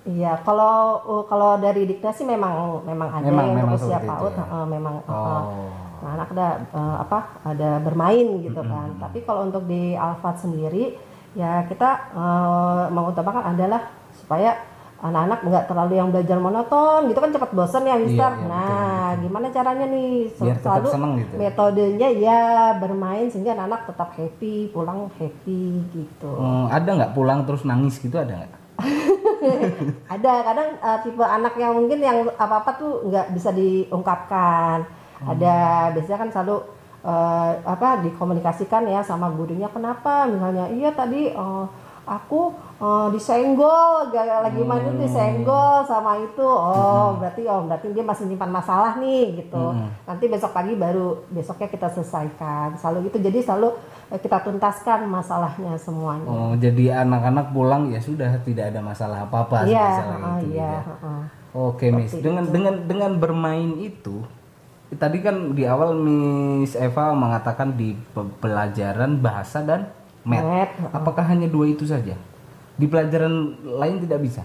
Iya, 0.04 0.36
kalau 0.44 1.00
uh, 1.00 1.24
kalau 1.24 1.56
dari 1.58 1.88
dikta 1.88 2.12
sih 2.12 2.24
memang 2.24 2.84
memang 2.84 3.08
ada 3.08 3.24
Memang- 3.24 3.56
yang 3.56 3.56
memang 3.64 3.76
usia 3.78 4.00
PAUD 4.00 4.36
ya. 4.36 4.44
uh, 4.46 4.68
memang 4.68 4.96
uh, 5.04 5.14
Oh. 5.14 5.40
Nah, 5.44 5.83
anak 6.06 6.28
ada 6.36 6.48
uh, 6.76 6.98
apa? 7.04 7.20
Ada 7.48 7.80
bermain 7.80 8.28
gitu 8.44 8.62
kan. 8.62 9.00
Tapi 9.00 9.24
kalau 9.24 9.48
untuk 9.48 9.64
di 9.68 9.96
Alfat 9.96 10.44
sendiri 10.44 10.96
ya 11.34 11.66
kita 11.66 12.14
uh, 12.14 12.86
mengutamakan 12.94 13.58
adalah 13.58 13.90
supaya 14.14 14.54
anak-anak 15.04 15.40
nggak 15.44 15.66
terlalu 15.68 15.94
yang 16.00 16.10
belajar 16.16 16.40
monoton 16.40 17.12
gitu 17.12 17.20
kan 17.20 17.36
cepat 17.36 17.52
bosan 17.52 17.84
ya 17.84 18.00
Mister. 18.00 18.32
Iya, 18.32 18.40
iya, 18.40 18.48
nah, 18.48 19.08
gimana 19.20 19.48
caranya 19.52 19.86
nih 19.92 20.32
Biar 20.40 20.58
seneng 20.64 21.12
gitu. 21.20 21.34
metodenya 21.36 22.10
ya 22.16 22.42
bermain 22.80 23.28
sehingga 23.28 23.52
anak-anak 23.52 23.82
tetap 23.92 24.10
happy, 24.16 24.72
pulang 24.72 25.12
happy 25.20 25.84
gitu. 25.92 26.32
Hmm, 26.32 26.72
ada 26.72 26.88
nggak 26.88 27.14
pulang 27.20 27.44
terus 27.44 27.68
nangis 27.68 28.00
gitu 28.00 28.16
ada 28.16 28.48
nggak? 28.48 28.52
ada 30.16 30.32
kadang 30.48 30.70
uh, 30.80 30.98
tipe 31.04 31.24
anak 31.24 31.54
yang 31.60 31.76
mungkin 31.76 32.00
yang 32.00 32.18
apa 32.40 32.64
apa 32.64 32.72
tuh 32.80 33.04
nggak 33.12 33.28
bisa 33.36 33.52
diungkapkan 33.52 34.88
ada 35.28 35.56
biasanya 35.96 36.20
kan 36.20 36.30
selalu 36.34 36.58
uh, 37.04 37.52
apa 37.64 38.04
dikomunikasikan 38.04 38.88
ya 38.90 39.04
sama 39.04 39.30
gurunya 39.32 39.68
kenapa 39.70 40.28
misalnya 40.28 40.72
iya 40.72 40.90
tadi 40.92 41.32
uh, 41.36 41.68
aku 42.04 42.52
uh, 42.84 43.08
disenggol 43.16 44.12
gak 44.12 44.28
lagi 44.44 44.60
main 44.60 44.84
itu 44.84 45.08
disenggol 45.08 45.88
sama 45.88 46.20
itu 46.20 46.44
oh 46.44 47.16
berarti 47.16 47.48
oh 47.48 47.64
berarti 47.64 47.96
dia 47.96 48.04
masih 48.04 48.28
nyimpan 48.28 48.52
masalah 48.52 49.00
nih 49.00 49.40
gitu 49.40 49.72
nanti 50.04 50.28
besok 50.28 50.52
pagi 50.52 50.76
baru 50.76 51.24
besoknya 51.32 51.72
kita 51.72 51.88
selesaikan 51.96 52.76
selalu 52.76 53.08
gitu 53.08 53.24
jadi 53.24 53.40
selalu 53.40 53.72
kita 54.20 54.44
tuntaskan 54.44 55.08
masalahnya 55.08 55.80
semuanya 55.80 56.28
Oh, 56.28 56.54
jadi 56.60 57.08
anak-anak 57.08 57.56
pulang 57.56 57.88
ya 57.90 58.04
sudah 58.04 58.36
tidak 58.44 58.76
ada 58.76 58.84
masalah 58.84 59.24
apa-apa 59.24 59.64
iya 59.64 59.88
masalah 59.88 60.18
heeh, 60.20 60.38
itu. 60.44 60.48
iya 60.54 60.68
ya. 60.68 60.80
heeh. 60.84 61.22
Oke, 61.54 61.94
Miss. 61.94 62.18
Dengan 62.18 62.50
dengan 62.50 62.82
dengan 62.90 63.12
bermain 63.22 63.78
itu 63.78 64.26
tadi 64.96 65.18
kan 65.20 65.52
di 65.54 65.64
awal 65.64 65.94
Miss 65.96 66.74
Eva 66.74 67.14
mengatakan 67.14 67.74
di 67.74 67.94
pe- 67.94 68.34
pelajaran 68.40 69.20
bahasa 69.20 69.62
dan 69.62 69.90
math. 70.24 70.44
Math, 70.44 70.74
Apakah 70.92 71.26
hanya 71.28 71.48
dua 71.48 71.70
itu 71.70 71.84
saja? 71.84 72.16
Di 72.74 72.86
pelajaran 72.90 73.54
lain 73.64 74.02
tidak 74.02 74.20
bisa? 74.24 74.42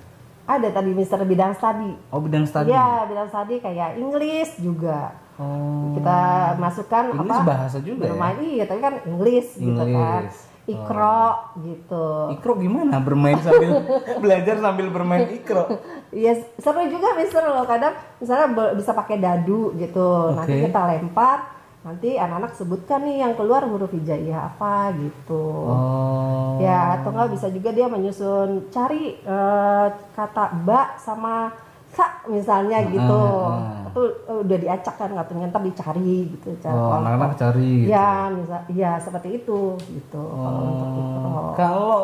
Ada 0.48 0.72
tadi 0.72 0.96
Mister 0.96 1.20
bidang 1.22 1.52
studi. 1.52 1.92
Oh, 2.08 2.20
bidang 2.24 2.48
studi. 2.48 2.72
Iya, 2.72 3.04
bidang 3.04 3.28
studi 3.28 3.60
kayak 3.60 4.00
Inggris 4.00 4.56
juga. 4.56 5.12
Oh. 5.38 5.94
Kita 5.94 6.18
masukkan 6.58 7.14
Inggris 7.14 7.38
apa? 7.38 7.46
bahasa 7.46 7.78
juga 7.78 8.08
ya? 8.08 8.16
bermain 8.16 8.38
iya, 8.42 8.64
tapi 8.66 8.80
kan 8.80 8.94
Inggris 9.06 9.54
gitu 9.54 9.76
kan. 9.76 10.22
Ikro 10.68 11.22
gitu. 11.64 12.06
Ikro 12.36 12.52
gimana 12.60 13.00
bermain 13.00 13.40
sambil 13.40 13.80
belajar 14.22 14.60
sambil 14.60 14.86
bermain 14.92 15.26
ikro? 15.32 15.64
Iya, 16.12 16.44
seru 16.60 16.84
juga 16.92 17.16
Mister 17.16 17.40
loh. 17.40 17.64
Kadang 17.64 17.96
misalnya 18.20 18.76
bisa 18.76 18.92
pakai 18.92 19.16
dadu 19.16 19.72
gitu. 19.80 20.36
Nanti 20.36 20.60
Oke. 20.60 20.64
kita 20.68 20.80
lempar, 20.92 21.38
nanti 21.80 22.20
anak-anak 22.20 22.52
sebutkan 22.52 23.00
nih 23.08 23.24
yang 23.24 23.32
keluar 23.32 23.64
huruf 23.64 23.88
hijaiyah 23.96 24.52
apa 24.54 24.92
gitu. 25.00 25.44
Oh. 25.72 26.60
Ya, 26.60 27.00
atau 27.00 27.16
enggak 27.16 27.32
bisa 27.32 27.48
juga 27.48 27.72
dia 27.72 27.88
menyusun 27.88 28.68
cari 28.68 29.16
eh, 29.24 29.86
kata 30.12 30.44
ba 30.68 31.00
sama 31.00 31.52
sa 31.98 32.06
misalnya 32.24 32.78
gitu. 32.86 33.18
ah. 33.42 33.90
Itu 33.90 34.02
eh, 34.24 34.38
udah 34.38 34.56
diacak 34.56 34.94
kan 34.94 35.10
katanya 35.12 35.50
ntar 35.50 35.60
dicari 35.60 36.30
gitu. 36.30 36.54
Cara 36.62 36.72
Oh, 36.72 36.94
anak-anak 36.96 37.34
cari 37.34 37.72
gitu. 37.82 37.90
Ya, 37.90 38.30
misal 38.30 38.60
ya 38.70 38.92
seperti 38.96 39.28
itu 39.36 39.74
gitu. 39.90 40.22
Kalau 40.22 40.60
untuk 40.64 40.88
itu. 40.94 41.18
Oh, 41.18 41.52
Kalau 41.52 41.94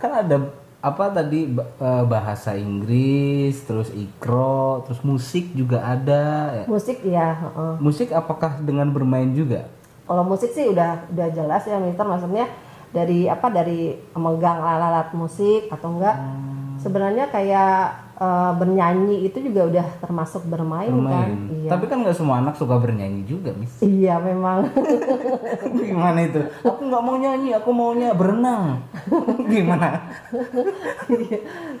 kan 0.00 0.12
ada 0.18 0.36
apa 0.80 1.04
tadi 1.12 1.40
eh, 1.54 2.04
bahasa 2.04 2.56
Inggris, 2.56 3.54
terus 3.62 3.92
ikro, 3.92 4.82
terus 4.82 4.98
musik 5.02 5.52
juga 5.52 5.84
ada. 5.84 6.24
ya. 6.56 6.64
Musik 6.64 6.98
ya, 7.02 7.28
heeh. 7.38 7.72
Musik 7.78 8.08
apakah 8.10 8.56
dengan 8.58 8.88
bermain 8.88 9.30
juga? 9.30 9.68
Kalau 10.02 10.24
musik 10.24 10.50
sih 10.50 10.66
udah 10.66 11.06
udah 11.08 11.28
jelas 11.30 11.62
ya 11.62 11.78
Mister 11.78 12.02
maksudnya 12.02 12.50
dari 12.90 13.24
apa 13.24 13.46
dari 13.48 13.94
megang 14.12 14.58
alat-alat 14.58 15.14
musik 15.14 15.70
atau 15.70 15.94
enggak 15.94 16.12
Hmm. 16.12 16.76
sebenarnya 16.76 17.30
kayak 17.30 17.94
eh, 18.22 18.52
bernyanyi 18.54 19.26
itu 19.26 19.42
juga 19.42 19.66
udah 19.66 19.86
termasuk 19.98 20.46
bermain, 20.46 20.88
kan 20.88 21.02
Bermain. 21.02 21.38
iya 21.50 21.68
Tapi 21.74 21.84
kan 21.90 21.96
nggak 22.06 22.14
semua 22.14 22.38
anak 22.38 22.54
suka 22.54 22.78
bernyanyi 22.78 23.26
juga, 23.26 23.50
Miss. 23.52 23.82
iya 23.82 24.22
memang 24.22 24.70
Gimana 25.82 26.18
itu? 26.22 26.40
Aku 26.62 26.86
nggak 26.86 27.02
mau 27.02 27.16
nyanyi, 27.18 27.50
aku 27.52 27.70
maunya 27.74 28.14
berenang. 28.14 28.86
Gimana? 29.52 29.98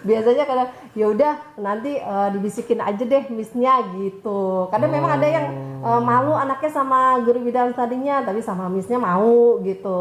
biasanya 0.02 0.44
kadang 0.44 0.68
ya 0.92 1.06
udah 1.08 1.32
nanti 1.56 1.96
eh, 1.96 2.28
dibisikin 2.34 2.82
aja 2.82 3.02
deh 3.02 3.24
missnya 3.30 3.80
gitu 3.94 4.66
kadang 4.68 4.90
memang 4.90 5.14
ada 5.14 5.28
yang 5.28 5.46
eh, 5.78 6.00
malu 6.02 6.34
anaknya 6.34 6.70
sama 6.72 7.22
guru 7.22 7.38
bidang 7.40 7.70
tadinya 7.72 8.22
tapi 8.22 8.42
sama 8.42 8.66
missnya 8.66 8.98
mau 8.98 9.62
gitu 9.62 9.98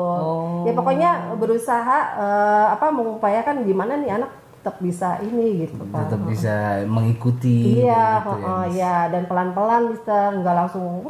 ya 0.65 0.73
pokoknya 0.73 1.37
berusaha 1.37 1.97
eh, 2.17 2.65
apa 2.73 2.89
mengupayakan 2.89 3.61
gimana 3.63 3.93
nih 3.97 4.11
anak 4.17 4.31
tetap 4.61 4.77
bisa 4.77 5.17
ini 5.19 5.65
gitu 5.65 5.81
kan 5.89 6.05
Tetap 6.05 6.21
bisa 6.23 6.53
mengikuti. 6.85 7.81
iya 7.81 8.21
gitu 8.21 8.37
ya, 8.37 8.45
oh, 8.45 8.65
ya 8.69 8.95
dan 9.09 9.25
pelan-pelan 9.25 9.89
bisa 9.89 10.37
nggak 10.37 10.53
langsung 10.55 11.09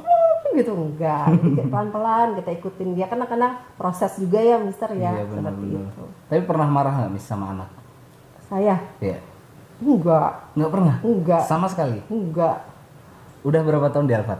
gitu 0.52 0.72
enggak 0.72 1.28
Jadi 1.36 1.50
kayak 1.54 1.68
pelan-pelan 1.68 2.28
kita 2.40 2.50
ikutin 2.54 2.90
dia 2.92 3.06
karena 3.06 3.24
karena 3.24 3.50
proses 3.76 4.16
juga 4.16 4.40
ya 4.40 4.56
Mister 4.58 4.88
ya 4.92 5.12
Iya, 5.14 5.24
seperti 5.26 5.36
benar-benar. 5.36 5.84
itu 5.86 6.04
Tapi 6.26 6.42
pernah 6.42 6.68
marah 6.68 6.94
nggak, 6.98 7.12
Miss, 7.12 7.24
sama 7.24 7.46
anak? 7.52 7.70
saya 8.42 8.76
Iya. 9.00 9.20
enggak 9.80 10.32
Nggak 10.54 10.72
pernah? 10.72 10.96
enggak 11.02 11.44
Sama 11.44 11.68
sekali? 11.68 12.00
enggak 12.08 12.58
Udah 13.42 13.62
berapa 13.62 13.88
tahun 13.90 14.06
di 14.06 14.14
Alfat? 14.14 14.40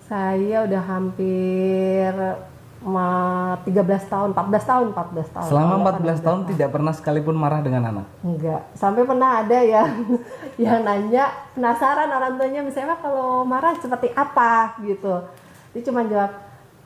Saya 0.00 0.64
udah 0.64 0.82
hampir 0.84 2.10
13 2.78 3.66
tahun, 4.06 4.28
14 4.38 4.70
tahun, 4.70 4.86
14 4.94 5.34
tahun. 5.34 5.48
Selama 5.50 5.74
14 5.98 6.22
tahun 6.22 6.40
tidak 6.54 6.68
pernah 6.70 6.92
sekalipun 6.94 7.34
marah 7.34 7.58
dengan 7.58 7.90
anak. 7.90 8.06
Enggak. 8.22 8.70
Sampai 8.78 9.02
pernah 9.02 9.42
ada 9.42 9.58
yang 9.58 9.90
yang 10.62 10.86
nanya 10.86 11.26
penasaran 11.58 12.06
orang 12.06 12.38
tuanya 12.38 12.62
misalnya 12.62 12.94
kalau 13.02 13.42
marah 13.42 13.74
seperti 13.82 14.14
apa 14.14 14.78
gitu. 14.86 15.26
Dia 15.74 15.82
cuma 15.90 16.06
jawab, 16.06 16.32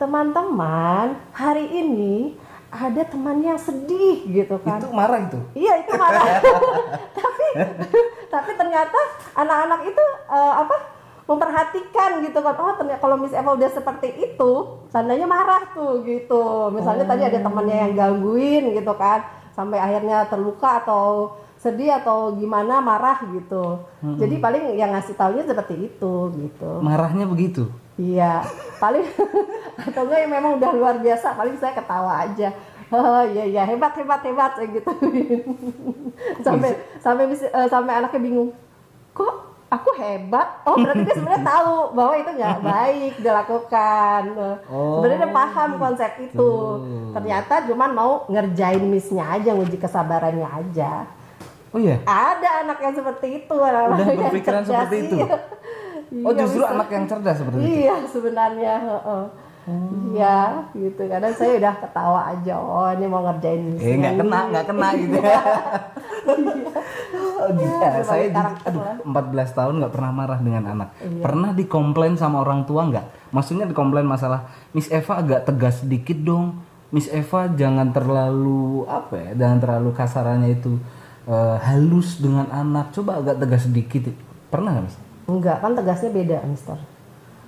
"Teman-teman, 0.00 1.20
hari 1.36 1.68
ini 1.68 2.40
ada 2.72 3.04
teman 3.04 3.44
yang 3.44 3.60
sedih 3.60 4.24
gitu 4.32 4.56
kan." 4.64 4.80
Itu 4.80 4.96
marah 4.96 5.20
itu. 5.28 5.38
Iya 5.52 5.84
itu 5.84 5.92
marah. 5.92 6.24
tapi 7.20 7.46
tapi 8.32 8.50
ternyata 8.56 9.00
anak-anak 9.36 9.80
itu 9.92 10.04
eh, 10.32 10.54
apa 10.56 10.76
memperhatikan 11.34 12.20
gitu 12.24 12.38
kan. 12.44 12.54
Oh 12.60 12.74
ternyata 12.76 13.00
kalau 13.00 13.16
Miss 13.16 13.34
Eva 13.34 13.56
udah 13.56 13.70
seperti 13.72 14.08
itu, 14.16 14.52
tandanya 14.92 15.26
marah 15.26 15.62
tuh 15.72 16.04
gitu. 16.04 16.68
Misalnya 16.70 17.04
tadi 17.08 17.22
ada 17.26 17.38
temannya 17.40 17.76
yang 17.88 17.92
gangguin 17.96 18.76
gitu 18.76 18.92
kan, 18.94 19.24
sampai 19.56 19.80
akhirnya 19.80 20.28
terluka 20.28 20.84
atau 20.84 21.36
sedih 21.62 21.94
atau 22.02 22.34
gimana 22.34 22.82
marah 22.82 23.22
gitu. 23.30 23.86
Jadi 24.18 24.42
paling 24.42 24.74
yang 24.74 24.90
ngasih 24.90 25.14
taunya 25.14 25.46
seperti 25.46 25.78
itu 25.86 26.12
gitu. 26.34 26.70
Marahnya 26.82 27.22
begitu. 27.24 27.70
Iya, 27.94 28.42
paling 28.82 29.06
atau 29.86 30.02
enggak 30.08 30.20
yang 30.26 30.32
memang 30.32 30.52
udah 30.58 30.70
luar 30.74 30.96
biasa, 30.98 31.38
paling 31.38 31.54
saya 31.60 31.76
ketawa 31.76 32.24
aja. 32.26 32.50
Oh 32.92 33.24
iya 33.24 33.48
iya 33.48 33.62
hebat 33.64 33.94
hebat 33.96 34.20
hebat 34.20 34.52
gitu. 34.58 34.90
sampai 36.46 36.76
sampai 37.00 37.24
eh, 37.30 37.68
sampai 37.70 37.92
anaknya 37.94 38.20
bingung. 38.20 38.50
Kok 39.14 39.51
aku 39.72 39.90
hebat? 39.96 40.60
Oh 40.68 40.76
berarti 40.76 41.02
dia 41.08 41.16
sebenarnya 41.16 41.44
tahu 41.56 41.76
bahwa 41.96 42.14
itu 42.20 42.30
nggak 42.36 42.58
baik 42.60 43.12
dilakukan. 43.24 44.22
Oh, 44.68 45.00
sebenarnya 45.00 45.18
dia 45.24 45.32
paham 45.32 45.70
konsep 45.80 46.12
itu. 46.20 46.50
Ternyata 47.16 47.54
cuman 47.72 47.90
mau 47.96 48.12
ngerjain 48.28 48.84
missnya 48.84 49.24
aja, 49.32 49.56
nguji 49.56 49.80
kesabarannya 49.80 50.44
aja. 50.44 51.08
Oh 51.72 51.80
iya. 51.80 52.04
Ada 52.04 52.68
anak 52.68 52.78
yang 52.84 52.92
seperti 52.92 53.26
itu. 53.44 53.56
anak-anak 53.56 53.96
yang 54.04 54.28
berpikiran 54.28 54.60
cerdas, 54.60 54.76
seperti 54.76 54.96
itu? 55.08 55.16
iya. 55.16 55.36
Oh 56.12 56.32
Iya, 56.36 56.40
justru 56.44 56.62
anak 56.68 56.88
yang 56.92 57.04
cerdas 57.08 57.36
seperti 57.40 57.56
itu. 57.56 57.68
Iya 57.72 57.96
sebenarnya. 58.04 58.74
Heeh. 59.66 60.16
Iya, 60.16 60.38
gitu. 60.74 61.02
Kadang 61.06 61.34
saya 61.34 61.52
udah 61.58 61.74
ketawa 61.78 62.20
aja. 62.34 62.54
Oh, 62.58 62.88
ini 62.90 63.06
mau 63.06 63.22
ngerjain 63.26 63.78
Eh 63.78 63.94
nggak 63.98 64.16
kena, 64.20 64.40
nggak 64.50 64.64
kena 64.70 64.88
gitu 64.98 65.18
ya. 65.20 65.40
Oh, 67.42 67.50
gila. 67.58 67.74
berbagai 67.74 68.04
saya 68.06 68.26
karakter 68.30 68.70
aduh, 68.70 68.82
lah. 68.86 68.96
14 69.02 69.58
tahun 69.58 69.74
nggak 69.82 69.92
pernah 69.98 70.10
marah 70.14 70.38
dengan 70.38 70.64
anak. 70.70 70.88
Iya. 71.02 71.22
Pernah 71.26 71.50
dikomplain 71.58 72.14
sama 72.14 72.38
orang 72.38 72.62
tua 72.70 72.86
nggak? 72.86 73.34
Maksudnya 73.34 73.66
dikomplain 73.66 74.06
masalah 74.06 74.46
Miss 74.70 74.86
Eva 74.94 75.18
agak 75.18 75.50
tegas 75.50 75.82
sedikit 75.82 76.22
dong. 76.22 76.62
Miss 76.94 77.10
Eva 77.10 77.50
jangan 77.50 77.90
terlalu 77.90 78.86
apa 78.86 79.14
ya? 79.18 79.30
Jangan 79.34 79.58
terlalu 79.58 79.90
kasarannya 79.90 80.50
itu 80.54 80.78
eh, 81.26 81.56
halus 81.66 82.22
dengan 82.22 82.46
anak. 82.54 82.94
Coba 82.94 83.18
agak 83.18 83.42
tegas 83.42 83.66
sedikit. 83.66 84.14
Pernah 84.46 84.78
nggak 84.78 84.84
Miss? 84.86 84.98
Enggak, 85.26 85.58
kan 85.58 85.72
tegasnya 85.74 86.10
beda, 86.14 86.36
Mister. 86.46 86.78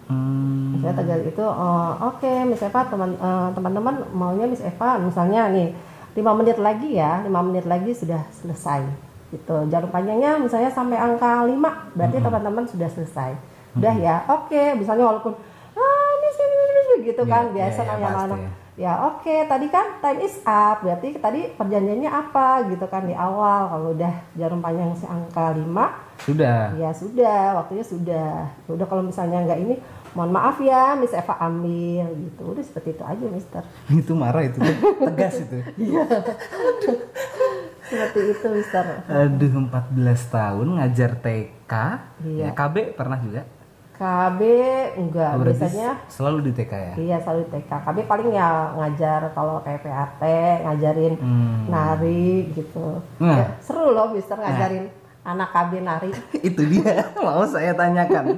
Hmm, 0.05 0.77
Misalnya 0.77 1.01
tegas 1.01 1.21
itu, 1.25 1.45
eh, 1.45 1.93
oke, 2.05 2.33
Miss 2.45 2.61
Eva, 2.61 2.81
teman 2.85 3.11
eh, 3.17 3.49
teman-teman 3.57 3.95
maunya 4.13 4.45
Miss 4.45 4.61
Eva, 4.61 5.01
misalnya 5.01 5.49
nih, 5.49 5.73
lima 6.15 6.33
menit 6.37 6.61
lagi 6.61 6.95
ya, 6.95 7.25
lima 7.25 7.41
menit 7.41 7.65
lagi 7.65 7.91
sudah 7.97 8.21
selesai. 8.31 8.85
Gitu. 9.33 9.57
Jarum 9.73 9.91
panjangnya 9.91 10.39
misalnya 10.39 10.71
sampai 10.71 10.95
angka 11.01 11.43
5, 11.49 11.91
berarti 11.97 12.17
teman-teman 12.21 12.65
sudah 12.69 12.87
selesai. 12.87 13.35
Udah 13.75 13.95
ya, 13.99 14.23
oke, 14.31 14.79
misalnya 14.79 15.09
walaupun, 15.11 15.35
ah, 15.75 16.11
Miss, 16.23 16.39
Miss," 16.39 16.89
gitu 17.03 17.23
Iya, 17.27 17.33
kan, 17.33 17.45
iya, 17.51 17.55
biasa 17.57 17.81
sama 17.83 18.07
pasti 18.07 18.25
anak. 18.31 18.64
Ya. 18.75 18.93
Oke, 19.15 19.47
tadi 19.47 19.67
kan 19.71 19.99
time 20.03 20.21
is 20.23 20.39
up, 20.47 20.83
berarti 20.83 21.19
tadi 21.19 21.51
perjanjiannya 21.55 22.11
apa 22.11 22.69
gitu 22.71 22.87
kan 22.87 23.07
di 23.07 23.15
awal. 23.15 23.71
Kalau 23.71 23.89
udah 23.95 24.15
jarum 24.35 24.61
panjang 24.63 24.95
si 24.95 25.07
angka 25.07 25.55
5, 25.55 25.67
sudah. 26.23 26.73
Ya 26.79 26.91
sudah, 26.95 27.59
waktunya 27.59 27.85
sudah. 27.85 28.51
Udah 28.71 28.87
kalau 28.87 29.03
misalnya 29.03 29.43
nggak 29.43 29.61
ini, 29.61 29.75
mohon 30.15 30.31
maaf 30.31 30.63
ya, 30.63 30.95
Miss 30.95 31.13
Eva 31.13 31.35
ambil 31.43 32.07
gitu. 32.15 32.43
Udah 32.55 32.65
seperti 32.65 32.95
itu 32.95 33.05
aja, 33.05 33.25
Mister. 33.27 33.63
itu 34.01 34.13
marah 34.15 34.43
itu 34.47 34.59
tegas 35.03 35.43
itu. 35.43 35.59
Seperti 37.85 38.21
itu, 38.33 38.47
Mister. 38.49 38.85
Aduh 39.07 39.51
14 39.69 40.35
tahun 40.35 40.67
ngajar 40.81 41.11
TK. 41.21 41.73
Iya. 42.25 42.49
Ya, 42.49 42.57
KB 42.57 42.97
pernah 42.97 43.21
juga. 43.21 43.45
KB 43.95 44.41
enggak, 44.97 45.31
Oh, 45.33 45.41
biasanya 45.41 46.03
selalu 46.11 46.39
di 46.45 46.53
TK 46.53 46.73
ya. 46.75 46.95
iya 46.97 47.17
selalu 47.17 47.47
TK. 47.49 47.71
KB 47.71 47.97
paling 48.05 48.29
ya 48.29 48.49
ngajar 48.75 49.31
kalau 49.31 49.63
kayak 49.63 49.81
PAT, 49.81 50.23
ngajarin 50.61 51.15
Hmm. 51.17 51.71
nari 51.71 52.51
gitu. 52.51 52.99
Nah. 53.17 53.39
Ya, 53.39 53.47
seru 53.59 53.89
loh, 53.89 54.11
Mister 54.11 54.35
ngajarin 54.35 54.91
anak 55.23 55.49
KB 55.49 55.73
nari. 55.81 56.11
itu 56.45 56.63
dia 56.67 57.07
mau 57.23 57.47
saya 57.47 57.71
tanyakan 57.73 58.35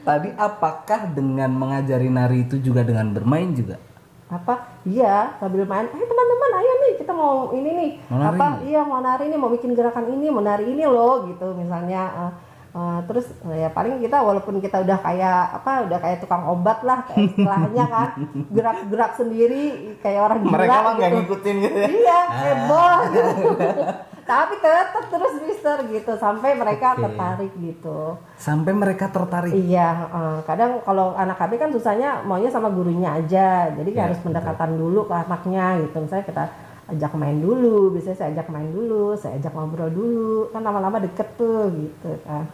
tadi 0.00 0.34
apakah 0.34 1.06
dengan 1.08 1.48
mengajari 1.50 2.08
nari 2.08 2.42
itu 2.42 2.58
juga 2.58 2.82
dengan 2.82 3.08
bermain 3.08 3.50
juga 3.50 3.78
apa 4.26 4.56
iya 4.82 5.36
sambil 5.38 5.62
main 5.62 5.86
eh 5.86 6.00
teman-teman 6.00 6.50
ayo 6.56 6.72
nih 6.76 6.92
kita 6.96 7.12
mau 7.12 7.52
ini 7.52 7.70
nih 7.70 7.90
Mau 8.04 8.18
nari. 8.18 8.34
apa 8.34 8.46
iya 8.62 8.80
mau 8.82 8.98
nari 8.98 9.24
nih 9.26 9.38
mau 9.38 9.48
bikin 9.48 9.72
gerakan 9.72 10.10
ini 10.10 10.26
mau 10.26 10.42
nari 10.42 10.64
ini 10.66 10.82
loh 10.82 11.24
gitu 11.24 11.54
misalnya 11.54 12.02
eh, 12.18 12.30
eh, 12.74 12.98
terus 13.06 13.26
eh, 13.46 13.64
ya 13.64 13.68
paling 13.70 14.02
kita 14.02 14.18
walaupun 14.18 14.58
kita 14.58 14.82
udah 14.82 14.98
kayak 14.98 15.40
apa 15.62 15.86
udah 15.86 15.98
kayak 16.02 16.18
tukang 16.20 16.44
obat 16.50 16.82
lah 16.82 17.06
kayak 17.06 17.30
istilahnya 17.32 17.84
kan 17.86 18.08
gerak-gerak 18.56 19.12
sendiri 19.14 19.62
kayak 20.02 20.20
orang 20.26 20.38
gila 20.42 20.52
mereka 20.58 20.78
mah 20.82 20.92
nggak 20.98 21.10
gitu. 21.10 21.18
ngikutin 21.22 21.54
gitu 21.62 21.76
ya 21.78 21.88
iya 21.88 22.20
heboh 22.28 22.98
gitu. 23.14 23.82
tapi 24.24 24.56
tetap 24.56 25.04
terus 25.12 25.34
mister 25.44 25.78
gitu 25.92 26.12
sampai 26.16 26.56
mereka 26.56 26.96
Oke. 26.96 27.04
tertarik 27.04 27.52
gitu 27.60 28.16
sampai 28.40 28.72
mereka 28.72 29.06
tertarik 29.12 29.52
Iya, 29.52 29.90
eh, 30.08 30.38
kadang 30.48 30.80
kalau 30.80 31.12
anak 31.14 31.36
KB 31.36 31.52
kan 31.60 31.70
susahnya 31.70 32.24
maunya 32.24 32.48
sama 32.48 32.72
gurunya 32.72 33.12
aja, 33.20 33.70
jadi 33.70 33.90
Ya, 33.94 34.10
harus 34.10 34.18
pendekatan 34.24 34.74
dulu 34.74 35.06
ke 35.06 35.14
anaknya 35.14 35.78
gitu. 35.86 36.02
Misalnya 36.02 36.26
kita 36.26 36.44
ajak 36.90 37.12
main 37.14 37.38
dulu, 37.38 37.94
biasanya 37.94 38.16
saya 38.18 38.28
ajak 38.34 38.48
main 38.50 38.68
dulu, 38.68 39.14
saya 39.14 39.38
ajak 39.38 39.52
ngobrol 39.54 39.88
dulu, 39.92 40.50
kan 40.50 40.60
lama-lama 40.60 40.98
deket 41.00 41.28
tuh 41.38 41.70
gitu 41.72 42.10
kan. 42.26 42.44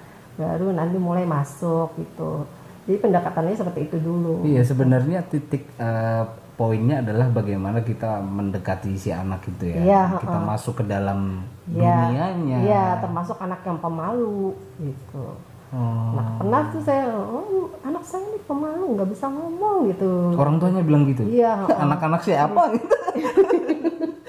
Baru 0.40 0.72
nanti 0.72 0.96
mulai 0.96 1.28
masuk 1.28 1.92
gitu. 2.00 2.48
Jadi 2.88 2.96
pendekatannya 2.96 3.54
seperti 3.54 3.80
itu 3.86 3.96
dulu. 4.00 4.40
iya 4.42 4.64
sebenarnya 4.64 5.20
titik 5.22 5.68
eh, 5.76 6.24
poinnya 6.56 7.00
adalah 7.00 7.28
bagaimana 7.28 7.80
kita 7.80 8.20
mendekati 8.20 8.92
si 8.94 9.08
anak 9.08 9.44
itu 9.46 9.72
ya 9.72 9.80
Iya, 9.80 10.02
kita 10.18 10.38
masuk 10.42 10.80
ke 10.80 10.84
dalam 10.84 11.44
Iya, 11.68 11.88
dunianya 12.10 12.56
Iya, 12.60 12.84
termasuk 13.00 13.36
anak 13.38 13.60
yang 13.64 13.78
pemalu 13.78 14.56
gitu. 14.76 15.24
Oh. 15.70 16.18
Nah, 16.18 16.34
pernah 16.34 16.66
tuh 16.68 16.82
saya, 16.82 17.06
oh, 17.14 17.70
anak 17.80 18.02
saya 18.02 18.26
ini 18.26 18.42
pemalu, 18.42 18.98
nggak 18.98 19.08
bisa 19.14 19.30
ngomong 19.30 19.86
gitu. 19.88 20.34
orang 20.34 20.58
tuanya 20.58 20.82
bilang 20.82 21.06
gitu 21.06 21.22
Iya, 21.22 21.62
anak-anak 21.84 22.20
siapa 22.20 22.62
gitu 22.74 22.96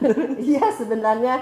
Iya 0.50 0.64
sebenarnya 0.72 1.34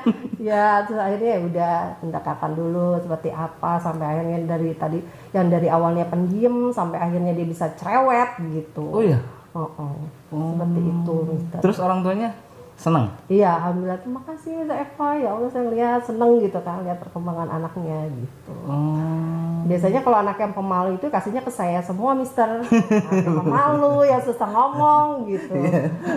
ya 0.43 0.83
terus 0.87 1.01
akhirnya 1.01 1.31
ya 1.39 1.41
udah 1.47 1.75
pendekatan 2.03 2.53
dulu 2.59 2.99
seperti 2.99 3.31
apa 3.31 3.79
sampai 3.79 4.07
akhirnya 4.07 4.39
dari 4.47 4.71
tadi 4.75 4.99
yang 5.35 5.47
dari 5.51 5.69
awalnya 5.71 6.07
pendiam 6.07 6.71
sampai 6.75 6.99
akhirnya 6.99 7.33
dia 7.35 7.47
bisa 7.47 7.71
cerewet 7.79 8.39
gitu. 8.53 8.85
oh 8.91 9.03
iya 9.03 9.21
Oh, 9.57 9.65
oh. 9.81 9.97
seperti 10.31 10.81
itu 10.87 11.15
Mister. 11.25 11.59
terus 11.65 11.79
orang 11.81 12.05
tuanya 12.05 12.31
senang 12.79 13.11
Iya 13.27 13.59
alhamdulillah 13.59 13.99
terima 13.99 14.23
kasih 14.23 14.69
Eva 14.71 15.09
ya 15.19 15.29
Allah 15.35 15.51
saya 15.51 15.67
lihat 15.73 16.07
seneng 16.07 16.39
gitu 16.39 16.61
kan 16.63 16.87
lihat 16.87 17.01
perkembangan 17.03 17.49
anaknya 17.51 18.07
gitu. 18.13 18.55
oh 18.69 19.48
Biasanya 19.61 20.01
kalau 20.01 20.19
anak 20.19 20.37
yang 20.37 20.53
pemalu 20.53 20.95
itu 20.95 21.07
kasihnya 21.07 21.41
ke 21.41 21.49
saya 21.49 21.81
semua 21.81 22.13
Mister. 22.13 22.47
Anak 22.61 23.15
yang 23.19 23.37
pemalu 23.39 23.95
yang 24.05 24.21
susah 24.21 24.47
ngomong 24.47 25.07
gitu. 25.27 25.55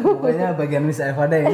pokoknya 0.04 0.54
bagian 0.54 0.84
Miss 0.84 1.00
Eva 1.00 1.26
deh 1.26 1.42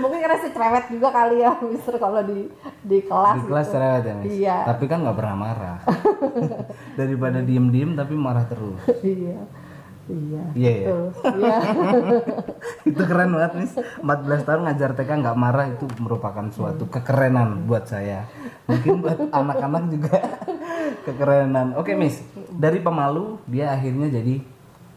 Mungkin 0.00 0.18
karena 0.18 0.36
saya 0.38 0.50
cerewet 0.50 0.84
juga 0.88 1.08
kali 1.10 1.36
ya 1.38 1.50
Mister 1.60 1.94
kalau 1.96 2.20
di 2.22 2.48
di 2.82 2.98
kelas. 3.02 3.36
di 3.36 3.42
kelas 3.44 3.66
gitu. 3.66 3.74
cerewet 3.74 4.02
ya 4.02 4.14
Miss 4.14 4.32
Iya. 4.32 4.56
tapi 4.66 4.84
kan 4.86 4.98
nggak 5.00 5.16
pernah 5.16 5.36
marah 5.36 5.78
daripada 6.98 7.38
diem-diem 7.40 7.92
tapi 7.92 8.14
marah 8.14 8.44
terus 8.44 8.80
iya 9.02 9.44
iya 10.12 10.42
Iya, 10.52 10.72
iya. 10.72 10.86
betul. 10.86 11.04
iya. 11.36 11.56
Itu 12.90 13.02
keren 13.02 13.30
banget 13.30 13.52
Miss 13.56 13.72
14 13.76 14.02
tahun 14.42 14.60
ngajar 14.66 14.90
TK 14.92 15.10
nggak 15.20 15.36
marah 15.36 15.66
itu 15.68 15.84
merupakan 15.96 16.46
suatu 16.48 16.84
kekerenan 16.86 17.64
buat 17.64 17.86
saya. 17.86 18.26
Mungkin 18.66 19.00
buat 19.00 19.18
anak-anak 19.38 19.84
juga. 19.88 20.18
Kekerenan. 21.02 21.74
Oke 21.74 21.94
Miss. 21.94 22.20
Dari 22.50 22.78
pemalu 22.78 23.38
dia 23.44 23.70
akhirnya 23.70 24.10
jadi 24.10 24.42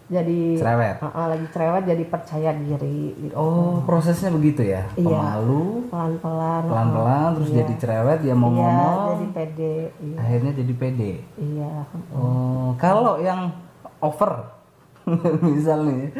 jadi 0.04 0.60
cerewet. 0.60 0.99
uh-uh, 0.99 1.26
lagi 1.26 1.47
cerewet 1.49 1.84
jadi 1.88 2.04
percaya 2.06 2.52
diri 2.54 3.15
gitu. 3.17 3.34
oh 3.34 3.82
prosesnya 3.82 4.30
begitu 4.30 4.62
ya? 4.62 4.84
Iya. 4.93 5.10
pemalu 5.10 5.88
pelan 5.88 6.13
pelan 6.19 6.62
pelan-pelan 6.67 7.30
terus 7.34 7.49
jadi 7.49 7.73
cerewet 7.80 8.19
dia 8.19 8.36
mau 8.36 8.52
iya 8.52 8.62
ngomong. 8.62 8.99
jadi 9.10 9.28
pede 9.32 9.76
iya. 10.04 10.17
Akhirnya 10.19 10.52
jadi 10.54 10.73
pede. 10.76 11.13
Iya 11.34 11.73
Oh, 12.13 12.76
kalau 12.76 13.17
yang 13.17 13.56
over 13.97 14.54
misal 15.53 15.83
nih 15.83 16.15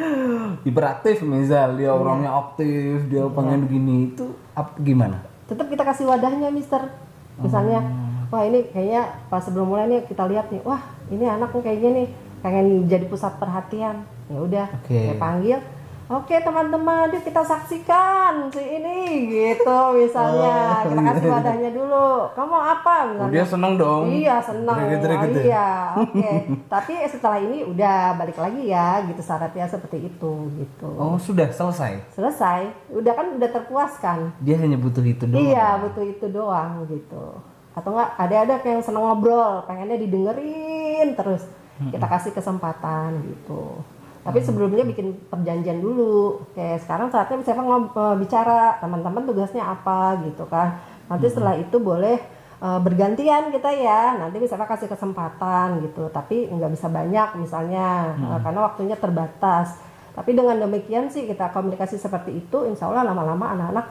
hiperaktif 0.67 1.24
misal 1.24 1.80
dia 1.80 1.91
orangnya 1.96 2.36
aktif 2.36 3.08
dia 3.08 3.24
pengen 3.32 3.67
gini 3.67 4.12
itu 4.12 4.36
ap, 4.54 4.76
gimana? 4.80 5.24
Tetap 5.48 5.67
kita 5.72 5.84
kasih 5.84 6.08
wadahnya 6.08 6.52
Mister. 6.52 6.91
Misalnya 7.39 7.82
wah 8.30 8.43
ini 8.46 8.67
kayaknya 8.69 9.28
pas 9.32 9.41
sebelum 9.41 9.72
mulai 9.72 9.89
nih 9.89 10.02
kita 10.06 10.28
lihat 10.30 10.52
nih 10.52 10.62
wah 10.62 10.82
ini 11.10 11.26
anak 11.26 11.56
kayaknya 11.56 11.89
nih 12.04 12.08
pengen 12.43 12.86
jadi 12.88 13.06
pusat 13.08 13.39
perhatian. 13.39 14.04
Ya 14.28 14.39
udah 14.39 14.67
Oke. 14.84 14.96
saya 14.96 15.15
panggil 15.19 15.60
oke 16.06 16.36
teman-teman 16.36 17.08
yuk 17.10 17.24
kita 17.24 17.42
saksikan 17.42 18.50
si 18.50 18.60
ini 18.60 19.00
gitu 19.26 19.78
misalnya 19.94 20.84
kita 20.84 21.02
kasih 21.02 21.30
wadahnya 21.30 21.70
dulu 21.70 22.08
kamu 22.32 22.58
apa 22.58 22.94
oh, 22.94 23.04
misalnya 23.08 23.32
dia 23.32 23.46
seneng 23.46 23.74
dong 23.76 24.04
Iya 24.06 24.36
senang. 24.39 24.78
Greget-greget 24.78 25.24
Oh, 25.24 25.34
ya? 25.34 25.44
iya, 25.44 25.70
oke. 25.96 26.32
Tapi 26.74 26.94
setelah 27.08 27.39
ini 27.39 27.58
udah 27.63 27.98
balik 28.16 28.38
lagi 28.38 28.63
ya, 28.66 28.88
gitu 29.04 29.20
syaratnya 29.20 29.66
seperti 29.66 29.98
itu, 30.04 30.32
gitu. 30.54 30.89
oh 30.94 31.16
sudah 31.18 31.48
selesai 31.50 32.04
Selesai, 32.12 32.60
udah 32.89 33.13
kan 33.13 33.28
udah 33.34 33.50
terpuaskan. 33.50 34.18
dia 34.39 34.56
hanya 34.58 34.76
butuh 34.76 35.02
itu 35.02 35.24
doang 35.24 35.39
Iya, 35.42 35.68
butuh 35.80 36.04
itu 36.04 36.26
doang 36.28 36.84
gitu. 36.86 37.26
Atau 37.74 37.89
enggak 37.92 38.12
ada 38.16 38.36
ada 38.44 38.56
yang 38.62 38.82
seneng 38.82 39.02
ngobrol, 39.02 39.63
pengennya 39.63 39.98
didengerin 39.98 41.16
terus. 41.16 41.44
Kita 41.84 42.06
kasih 42.06 42.32
kesempatan 42.32 43.18
gitu. 43.26 43.82
Tapi 44.24 44.40
sebelumnya 44.40 44.88
bikin 44.88 45.20
perjanjian 45.28 45.84
dulu. 45.84 46.40
Kayak 46.56 46.88
sekarang 46.88 47.12
saatnya 47.12 47.44
bisa 47.44 47.52
ngob- 47.54 47.92
eh, 47.92 48.16
bicara 48.18 48.80
teman-teman 48.80 49.28
tugasnya 49.28 49.64
apa 49.64 50.24
gitu 50.24 50.48
kan. 50.48 50.80
Nanti 51.12 51.28
setelah 51.28 51.60
itu 51.60 51.76
boleh 51.78 52.18
eh, 52.64 52.80
bergantian 52.80 53.52
kita 53.52 53.70
ya. 53.76 54.16
Nanti 54.16 54.40
bisa 54.40 54.56
kasih 54.56 54.88
kesempatan 54.88 55.84
gitu. 55.84 56.08
Tapi 56.08 56.48
nggak 56.48 56.72
bisa 56.72 56.88
banyak 56.88 57.36
misalnya 57.36 58.16
eh, 58.16 58.40
karena 58.40 58.60
waktunya 58.64 58.96
terbatas. 58.96 59.76
Tapi 60.16 60.32
dengan 60.32 60.56
demikian 60.62 61.12
sih 61.12 61.26
kita 61.26 61.50
komunikasi 61.52 61.98
seperti 61.98 62.38
itu, 62.38 62.58
insya 62.70 62.88
Allah 62.88 63.12
lama-lama 63.12 63.52
anak-anak 63.52 63.86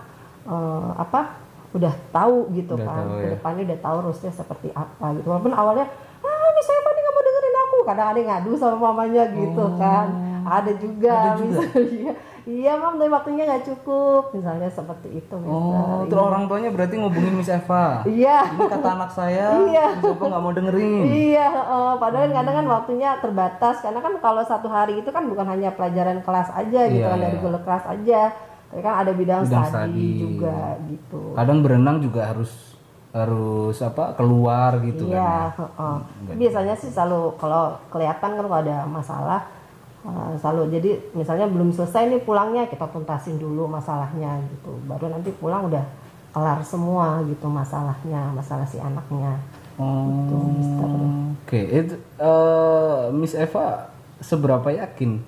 eh, 0.48 0.90
apa 0.96 1.20
udah 1.72 1.92
tahu 2.12 2.52
gitu 2.52 2.76
Udah 2.76 2.84
kan 2.84 3.00
tahu, 3.00 3.16
ya. 3.16 3.20
ke 3.20 3.26
depannya 3.32 3.62
udah 3.64 3.80
tahu 3.80 3.96
rusnya 4.04 4.28
seperti 4.28 4.68
apa 4.76 5.16
gitu 5.16 5.24
walaupun 5.24 5.56
awalnya 5.56 5.88
ah 6.20 6.48
Miss 6.52 6.68
Aku 7.82 7.90
kadang 7.90 8.08
ada 8.08 8.14
yang 8.16 8.30
ngadu 8.30 8.54
sama 8.54 8.78
mamanya 8.78 9.26
gitu 9.28 9.74
kan 9.74 10.06
ada 10.40 10.70
juga, 10.72 11.34
misalnya 11.36 12.14
iya 12.52 12.74
mam 12.74 12.94
tapi 12.94 13.06
waktunya 13.08 13.42
nggak 13.44 13.62
cukup 13.64 14.30
misalnya 14.32 14.66
seperti 14.66 15.16
itu 15.16 15.34
mister. 15.36 15.50
Oh, 15.52 16.02
terus 16.04 16.22
orang 16.24 16.46
tuanya 16.46 16.70
berarti 16.70 16.94
ngubungin 16.96 17.34
Miss 17.34 17.46
Eva. 17.48 18.02
iya 18.04 18.46
Ini 18.48 18.66
kata 18.68 18.88
anak 18.92 19.10
saya, 19.10 19.54
Iya. 19.60 19.86
Miss 19.96 20.06
Eva 20.08 20.24
nggak 20.24 20.42
mau 20.42 20.50
dengerin. 20.52 21.02
Iya, 21.04 21.46
heeh. 21.48 21.90
padahal 21.96 22.26
kadang 22.28 22.54
kan 22.56 22.66
waktunya 22.68 23.10
terbatas 23.18 23.76
karena 23.80 23.98
kan 23.98 24.14
kalau 24.20 24.42
satu 24.42 24.66
hari 24.66 24.94
itu 24.96 25.10
kan 25.10 25.26
bukan 25.26 25.46
hanya 25.48 25.70
pelajaran 25.70 26.18
kelas 26.20 26.50
aja 26.52 26.80
gitu 26.86 26.98
Iya, 27.00 27.10
kan 27.10 27.18
dari 27.20 27.34
iya. 27.34 27.42
gula 27.42 27.58
kelas 27.60 27.84
aja, 27.88 28.20
tapi 28.68 28.80
kan 28.80 28.94
ada 28.96 29.12
bidang, 29.12 29.42
Bidang 29.42 29.64
studi. 29.64 30.10
juga 30.20 30.58
gitu. 30.84 31.20
Kadang 31.34 31.58
berenang 31.60 31.98
juga 31.98 32.20
harus 32.28 32.50
harus 33.12 33.76
apa 33.84 34.16
keluar 34.16 34.80
gitu 34.80 35.12
Iya, 35.12 35.52
kan. 35.52 35.68
heeh. 35.68 35.96
biasanya 36.40 36.72
sih 36.72 36.88
selalu 36.88 37.36
kalau 37.36 37.76
kelihatan 37.92 38.40
kan 38.40 38.44
kalau 38.44 38.56
ada 38.56 38.88
masalah 38.88 39.40
eh, 40.02 40.32
selalu 40.40 40.72
jadi 40.80 40.90
misalnya 41.12 41.44
belum 41.44 41.76
selesai 41.76 42.08
nih 42.08 42.24
pulangnya 42.24 42.64
kita 42.72 42.88
tuntasin 42.88 43.36
dulu 43.36 43.68
masalahnya 43.68 44.40
gitu, 44.48 44.72
baru 44.88 45.12
nanti 45.12 45.28
pulang 45.36 45.68
udah 45.68 45.84
kelar 46.32 46.64
semua 46.64 47.20
gitu 47.28 47.44
masalahnya, 47.44 48.32
masalah 48.32 48.64
si 48.64 48.80
anaknya. 48.80 49.36
Oh, 49.76 50.32
oke. 51.36 51.60
Itu 51.60 52.00
eh, 52.16 53.00
Miss 53.12 53.36
Eva 53.36 53.92
seberapa 54.24 54.72
yakin 54.72 55.20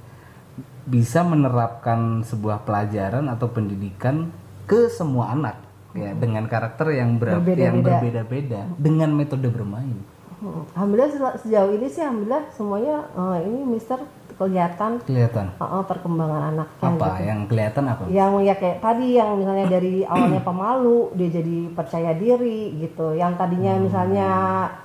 bisa 0.84 1.20
menerapkan 1.24 2.24
sebuah 2.24 2.64
pelajaran 2.64 3.28
atau 3.28 3.48
pendidikan 3.48 4.28
ke 4.64 4.88
semua 4.88 5.32
anak 5.32 5.63
ya 5.94 6.10
dengan 6.12 6.44
karakter 6.44 6.90
yang 6.90 7.16
ber- 7.16 7.38
yang 7.48 7.78
Berbeda-beda. 7.78 8.60
dengan 8.76 9.10
metode 9.10 9.46
bermain. 9.46 9.94
Hmm, 10.36 10.66
Alhamdulillah 10.74 11.08
se- 11.08 11.38
sejauh 11.40 11.72
ini 11.72 11.86
sih 11.86 12.02
alhamdulillah 12.02 12.50
semuanya 12.50 12.96
eh, 13.08 13.38
ini 13.44 13.60
Mister 13.64 14.02
kelihatan 14.34 14.98
Kelihatan 15.00 15.46
eh, 15.48 15.62
eh, 15.64 15.84
perkembangan 15.86 16.42
anaknya 16.50 16.82
apa 16.90 17.06
gitu. 17.08 17.22
yang 17.24 17.40
kelihatan 17.46 17.84
apa? 17.86 18.02
Yang 18.10 18.32
ya 18.42 18.54
kayak 18.56 18.78
tadi 18.80 19.06
yang 19.14 19.30
misalnya 19.36 19.66
dari 19.70 19.94
awalnya 20.10 20.42
pemalu 20.42 21.14
dia 21.14 21.28
jadi 21.32 21.56
percaya 21.70 22.10
diri 22.12 22.60
gitu. 22.76 23.14
Yang 23.14 23.32
tadinya 23.36 23.72
Hmm. 23.72 23.82
misalnya 23.86 24.28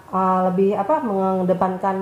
eh, 0.07 0.39
lebih 0.45 0.69
apa 0.75 0.95
mengedepankan 1.01 1.95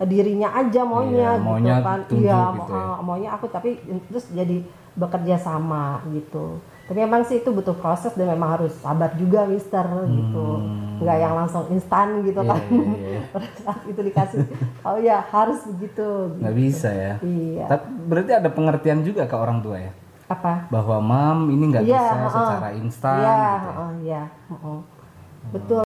dirinya 0.00 0.54
aja 0.54 0.82
maunya 0.84 1.30
Iya, 1.32 1.40
maunya 1.40 1.74
gitu 1.74 1.84
kan. 1.84 1.98
Iya, 2.12 2.38
gitu 2.54 2.72
eh, 2.74 2.98
maunya 3.00 3.30
aku 3.32 3.46
tapi 3.48 3.70
terus 4.04 4.26
jadi 4.28 4.56
bekerja 4.92 5.36
sama 5.38 6.02
gitu. 6.08 6.58
Tapi 6.88 6.98
memang 6.98 7.20
sih 7.22 7.38
itu 7.38 7.52
butuh 7.52 7.76
proses 7.76 8.16
dan 8.16 8.26
memang 8.26 8.56
harus 8.56 8.72
sabar 8.80 9.12
juga 9.14 9.44
Mister 9.44 9.84
gitu. 10.08 10.46
Nggak 10.98 11.16
yang 11.16 11.34
langsung 11.36 11.68
instan 11.68 12.24
gitu 12.24 12.40
Hmm. 12.40 12.48
Iya, 12.48 12.56
kan. 12.56 12.62
iya, 12.64 13.08
iya. 13.12 13.20
Pada 13.36 13.48
saat 13.54 13.80
itu 13.84 14.00
dikasih 14.00 14.38
oh 14.82 14.96
ya 14.96 15.20
harus 15.22 15.60
begitu. 15.68 16.08
Nggak 16.34 16.56
bisa 16.56 16.88
ya. 16.88 17.14
Iya. 17.20 17.64
Tapi 17.68 17.86
berarti 18.02 18.32
ada 18.32 18.48
pengertian 18.48 19.04
juga 19.04 19.28
ke 19.28 19.36
orang 19.36 19.60
tua 19.60 19.76
ya 19.76 19.92
Apa? 20.26 20.66
bahwa 20.68 20.96
mam 20.98 21.38
ini 21.48 21.64
nggak 21.70 21.84
Iya, 21.84 21.92
bisa 21.94 22.16
heeh. 22.16 22.32
secara 22.32 22.68
instan 22.74 23.14
Iya, 23.14 23.28
gitu. 23.28 23.36
ya. 23.38 23.58
heeh, 23.60 23.90
iya, 24.02 24.22
heeh. 24.48 24.78
Betul. 25.48 25.76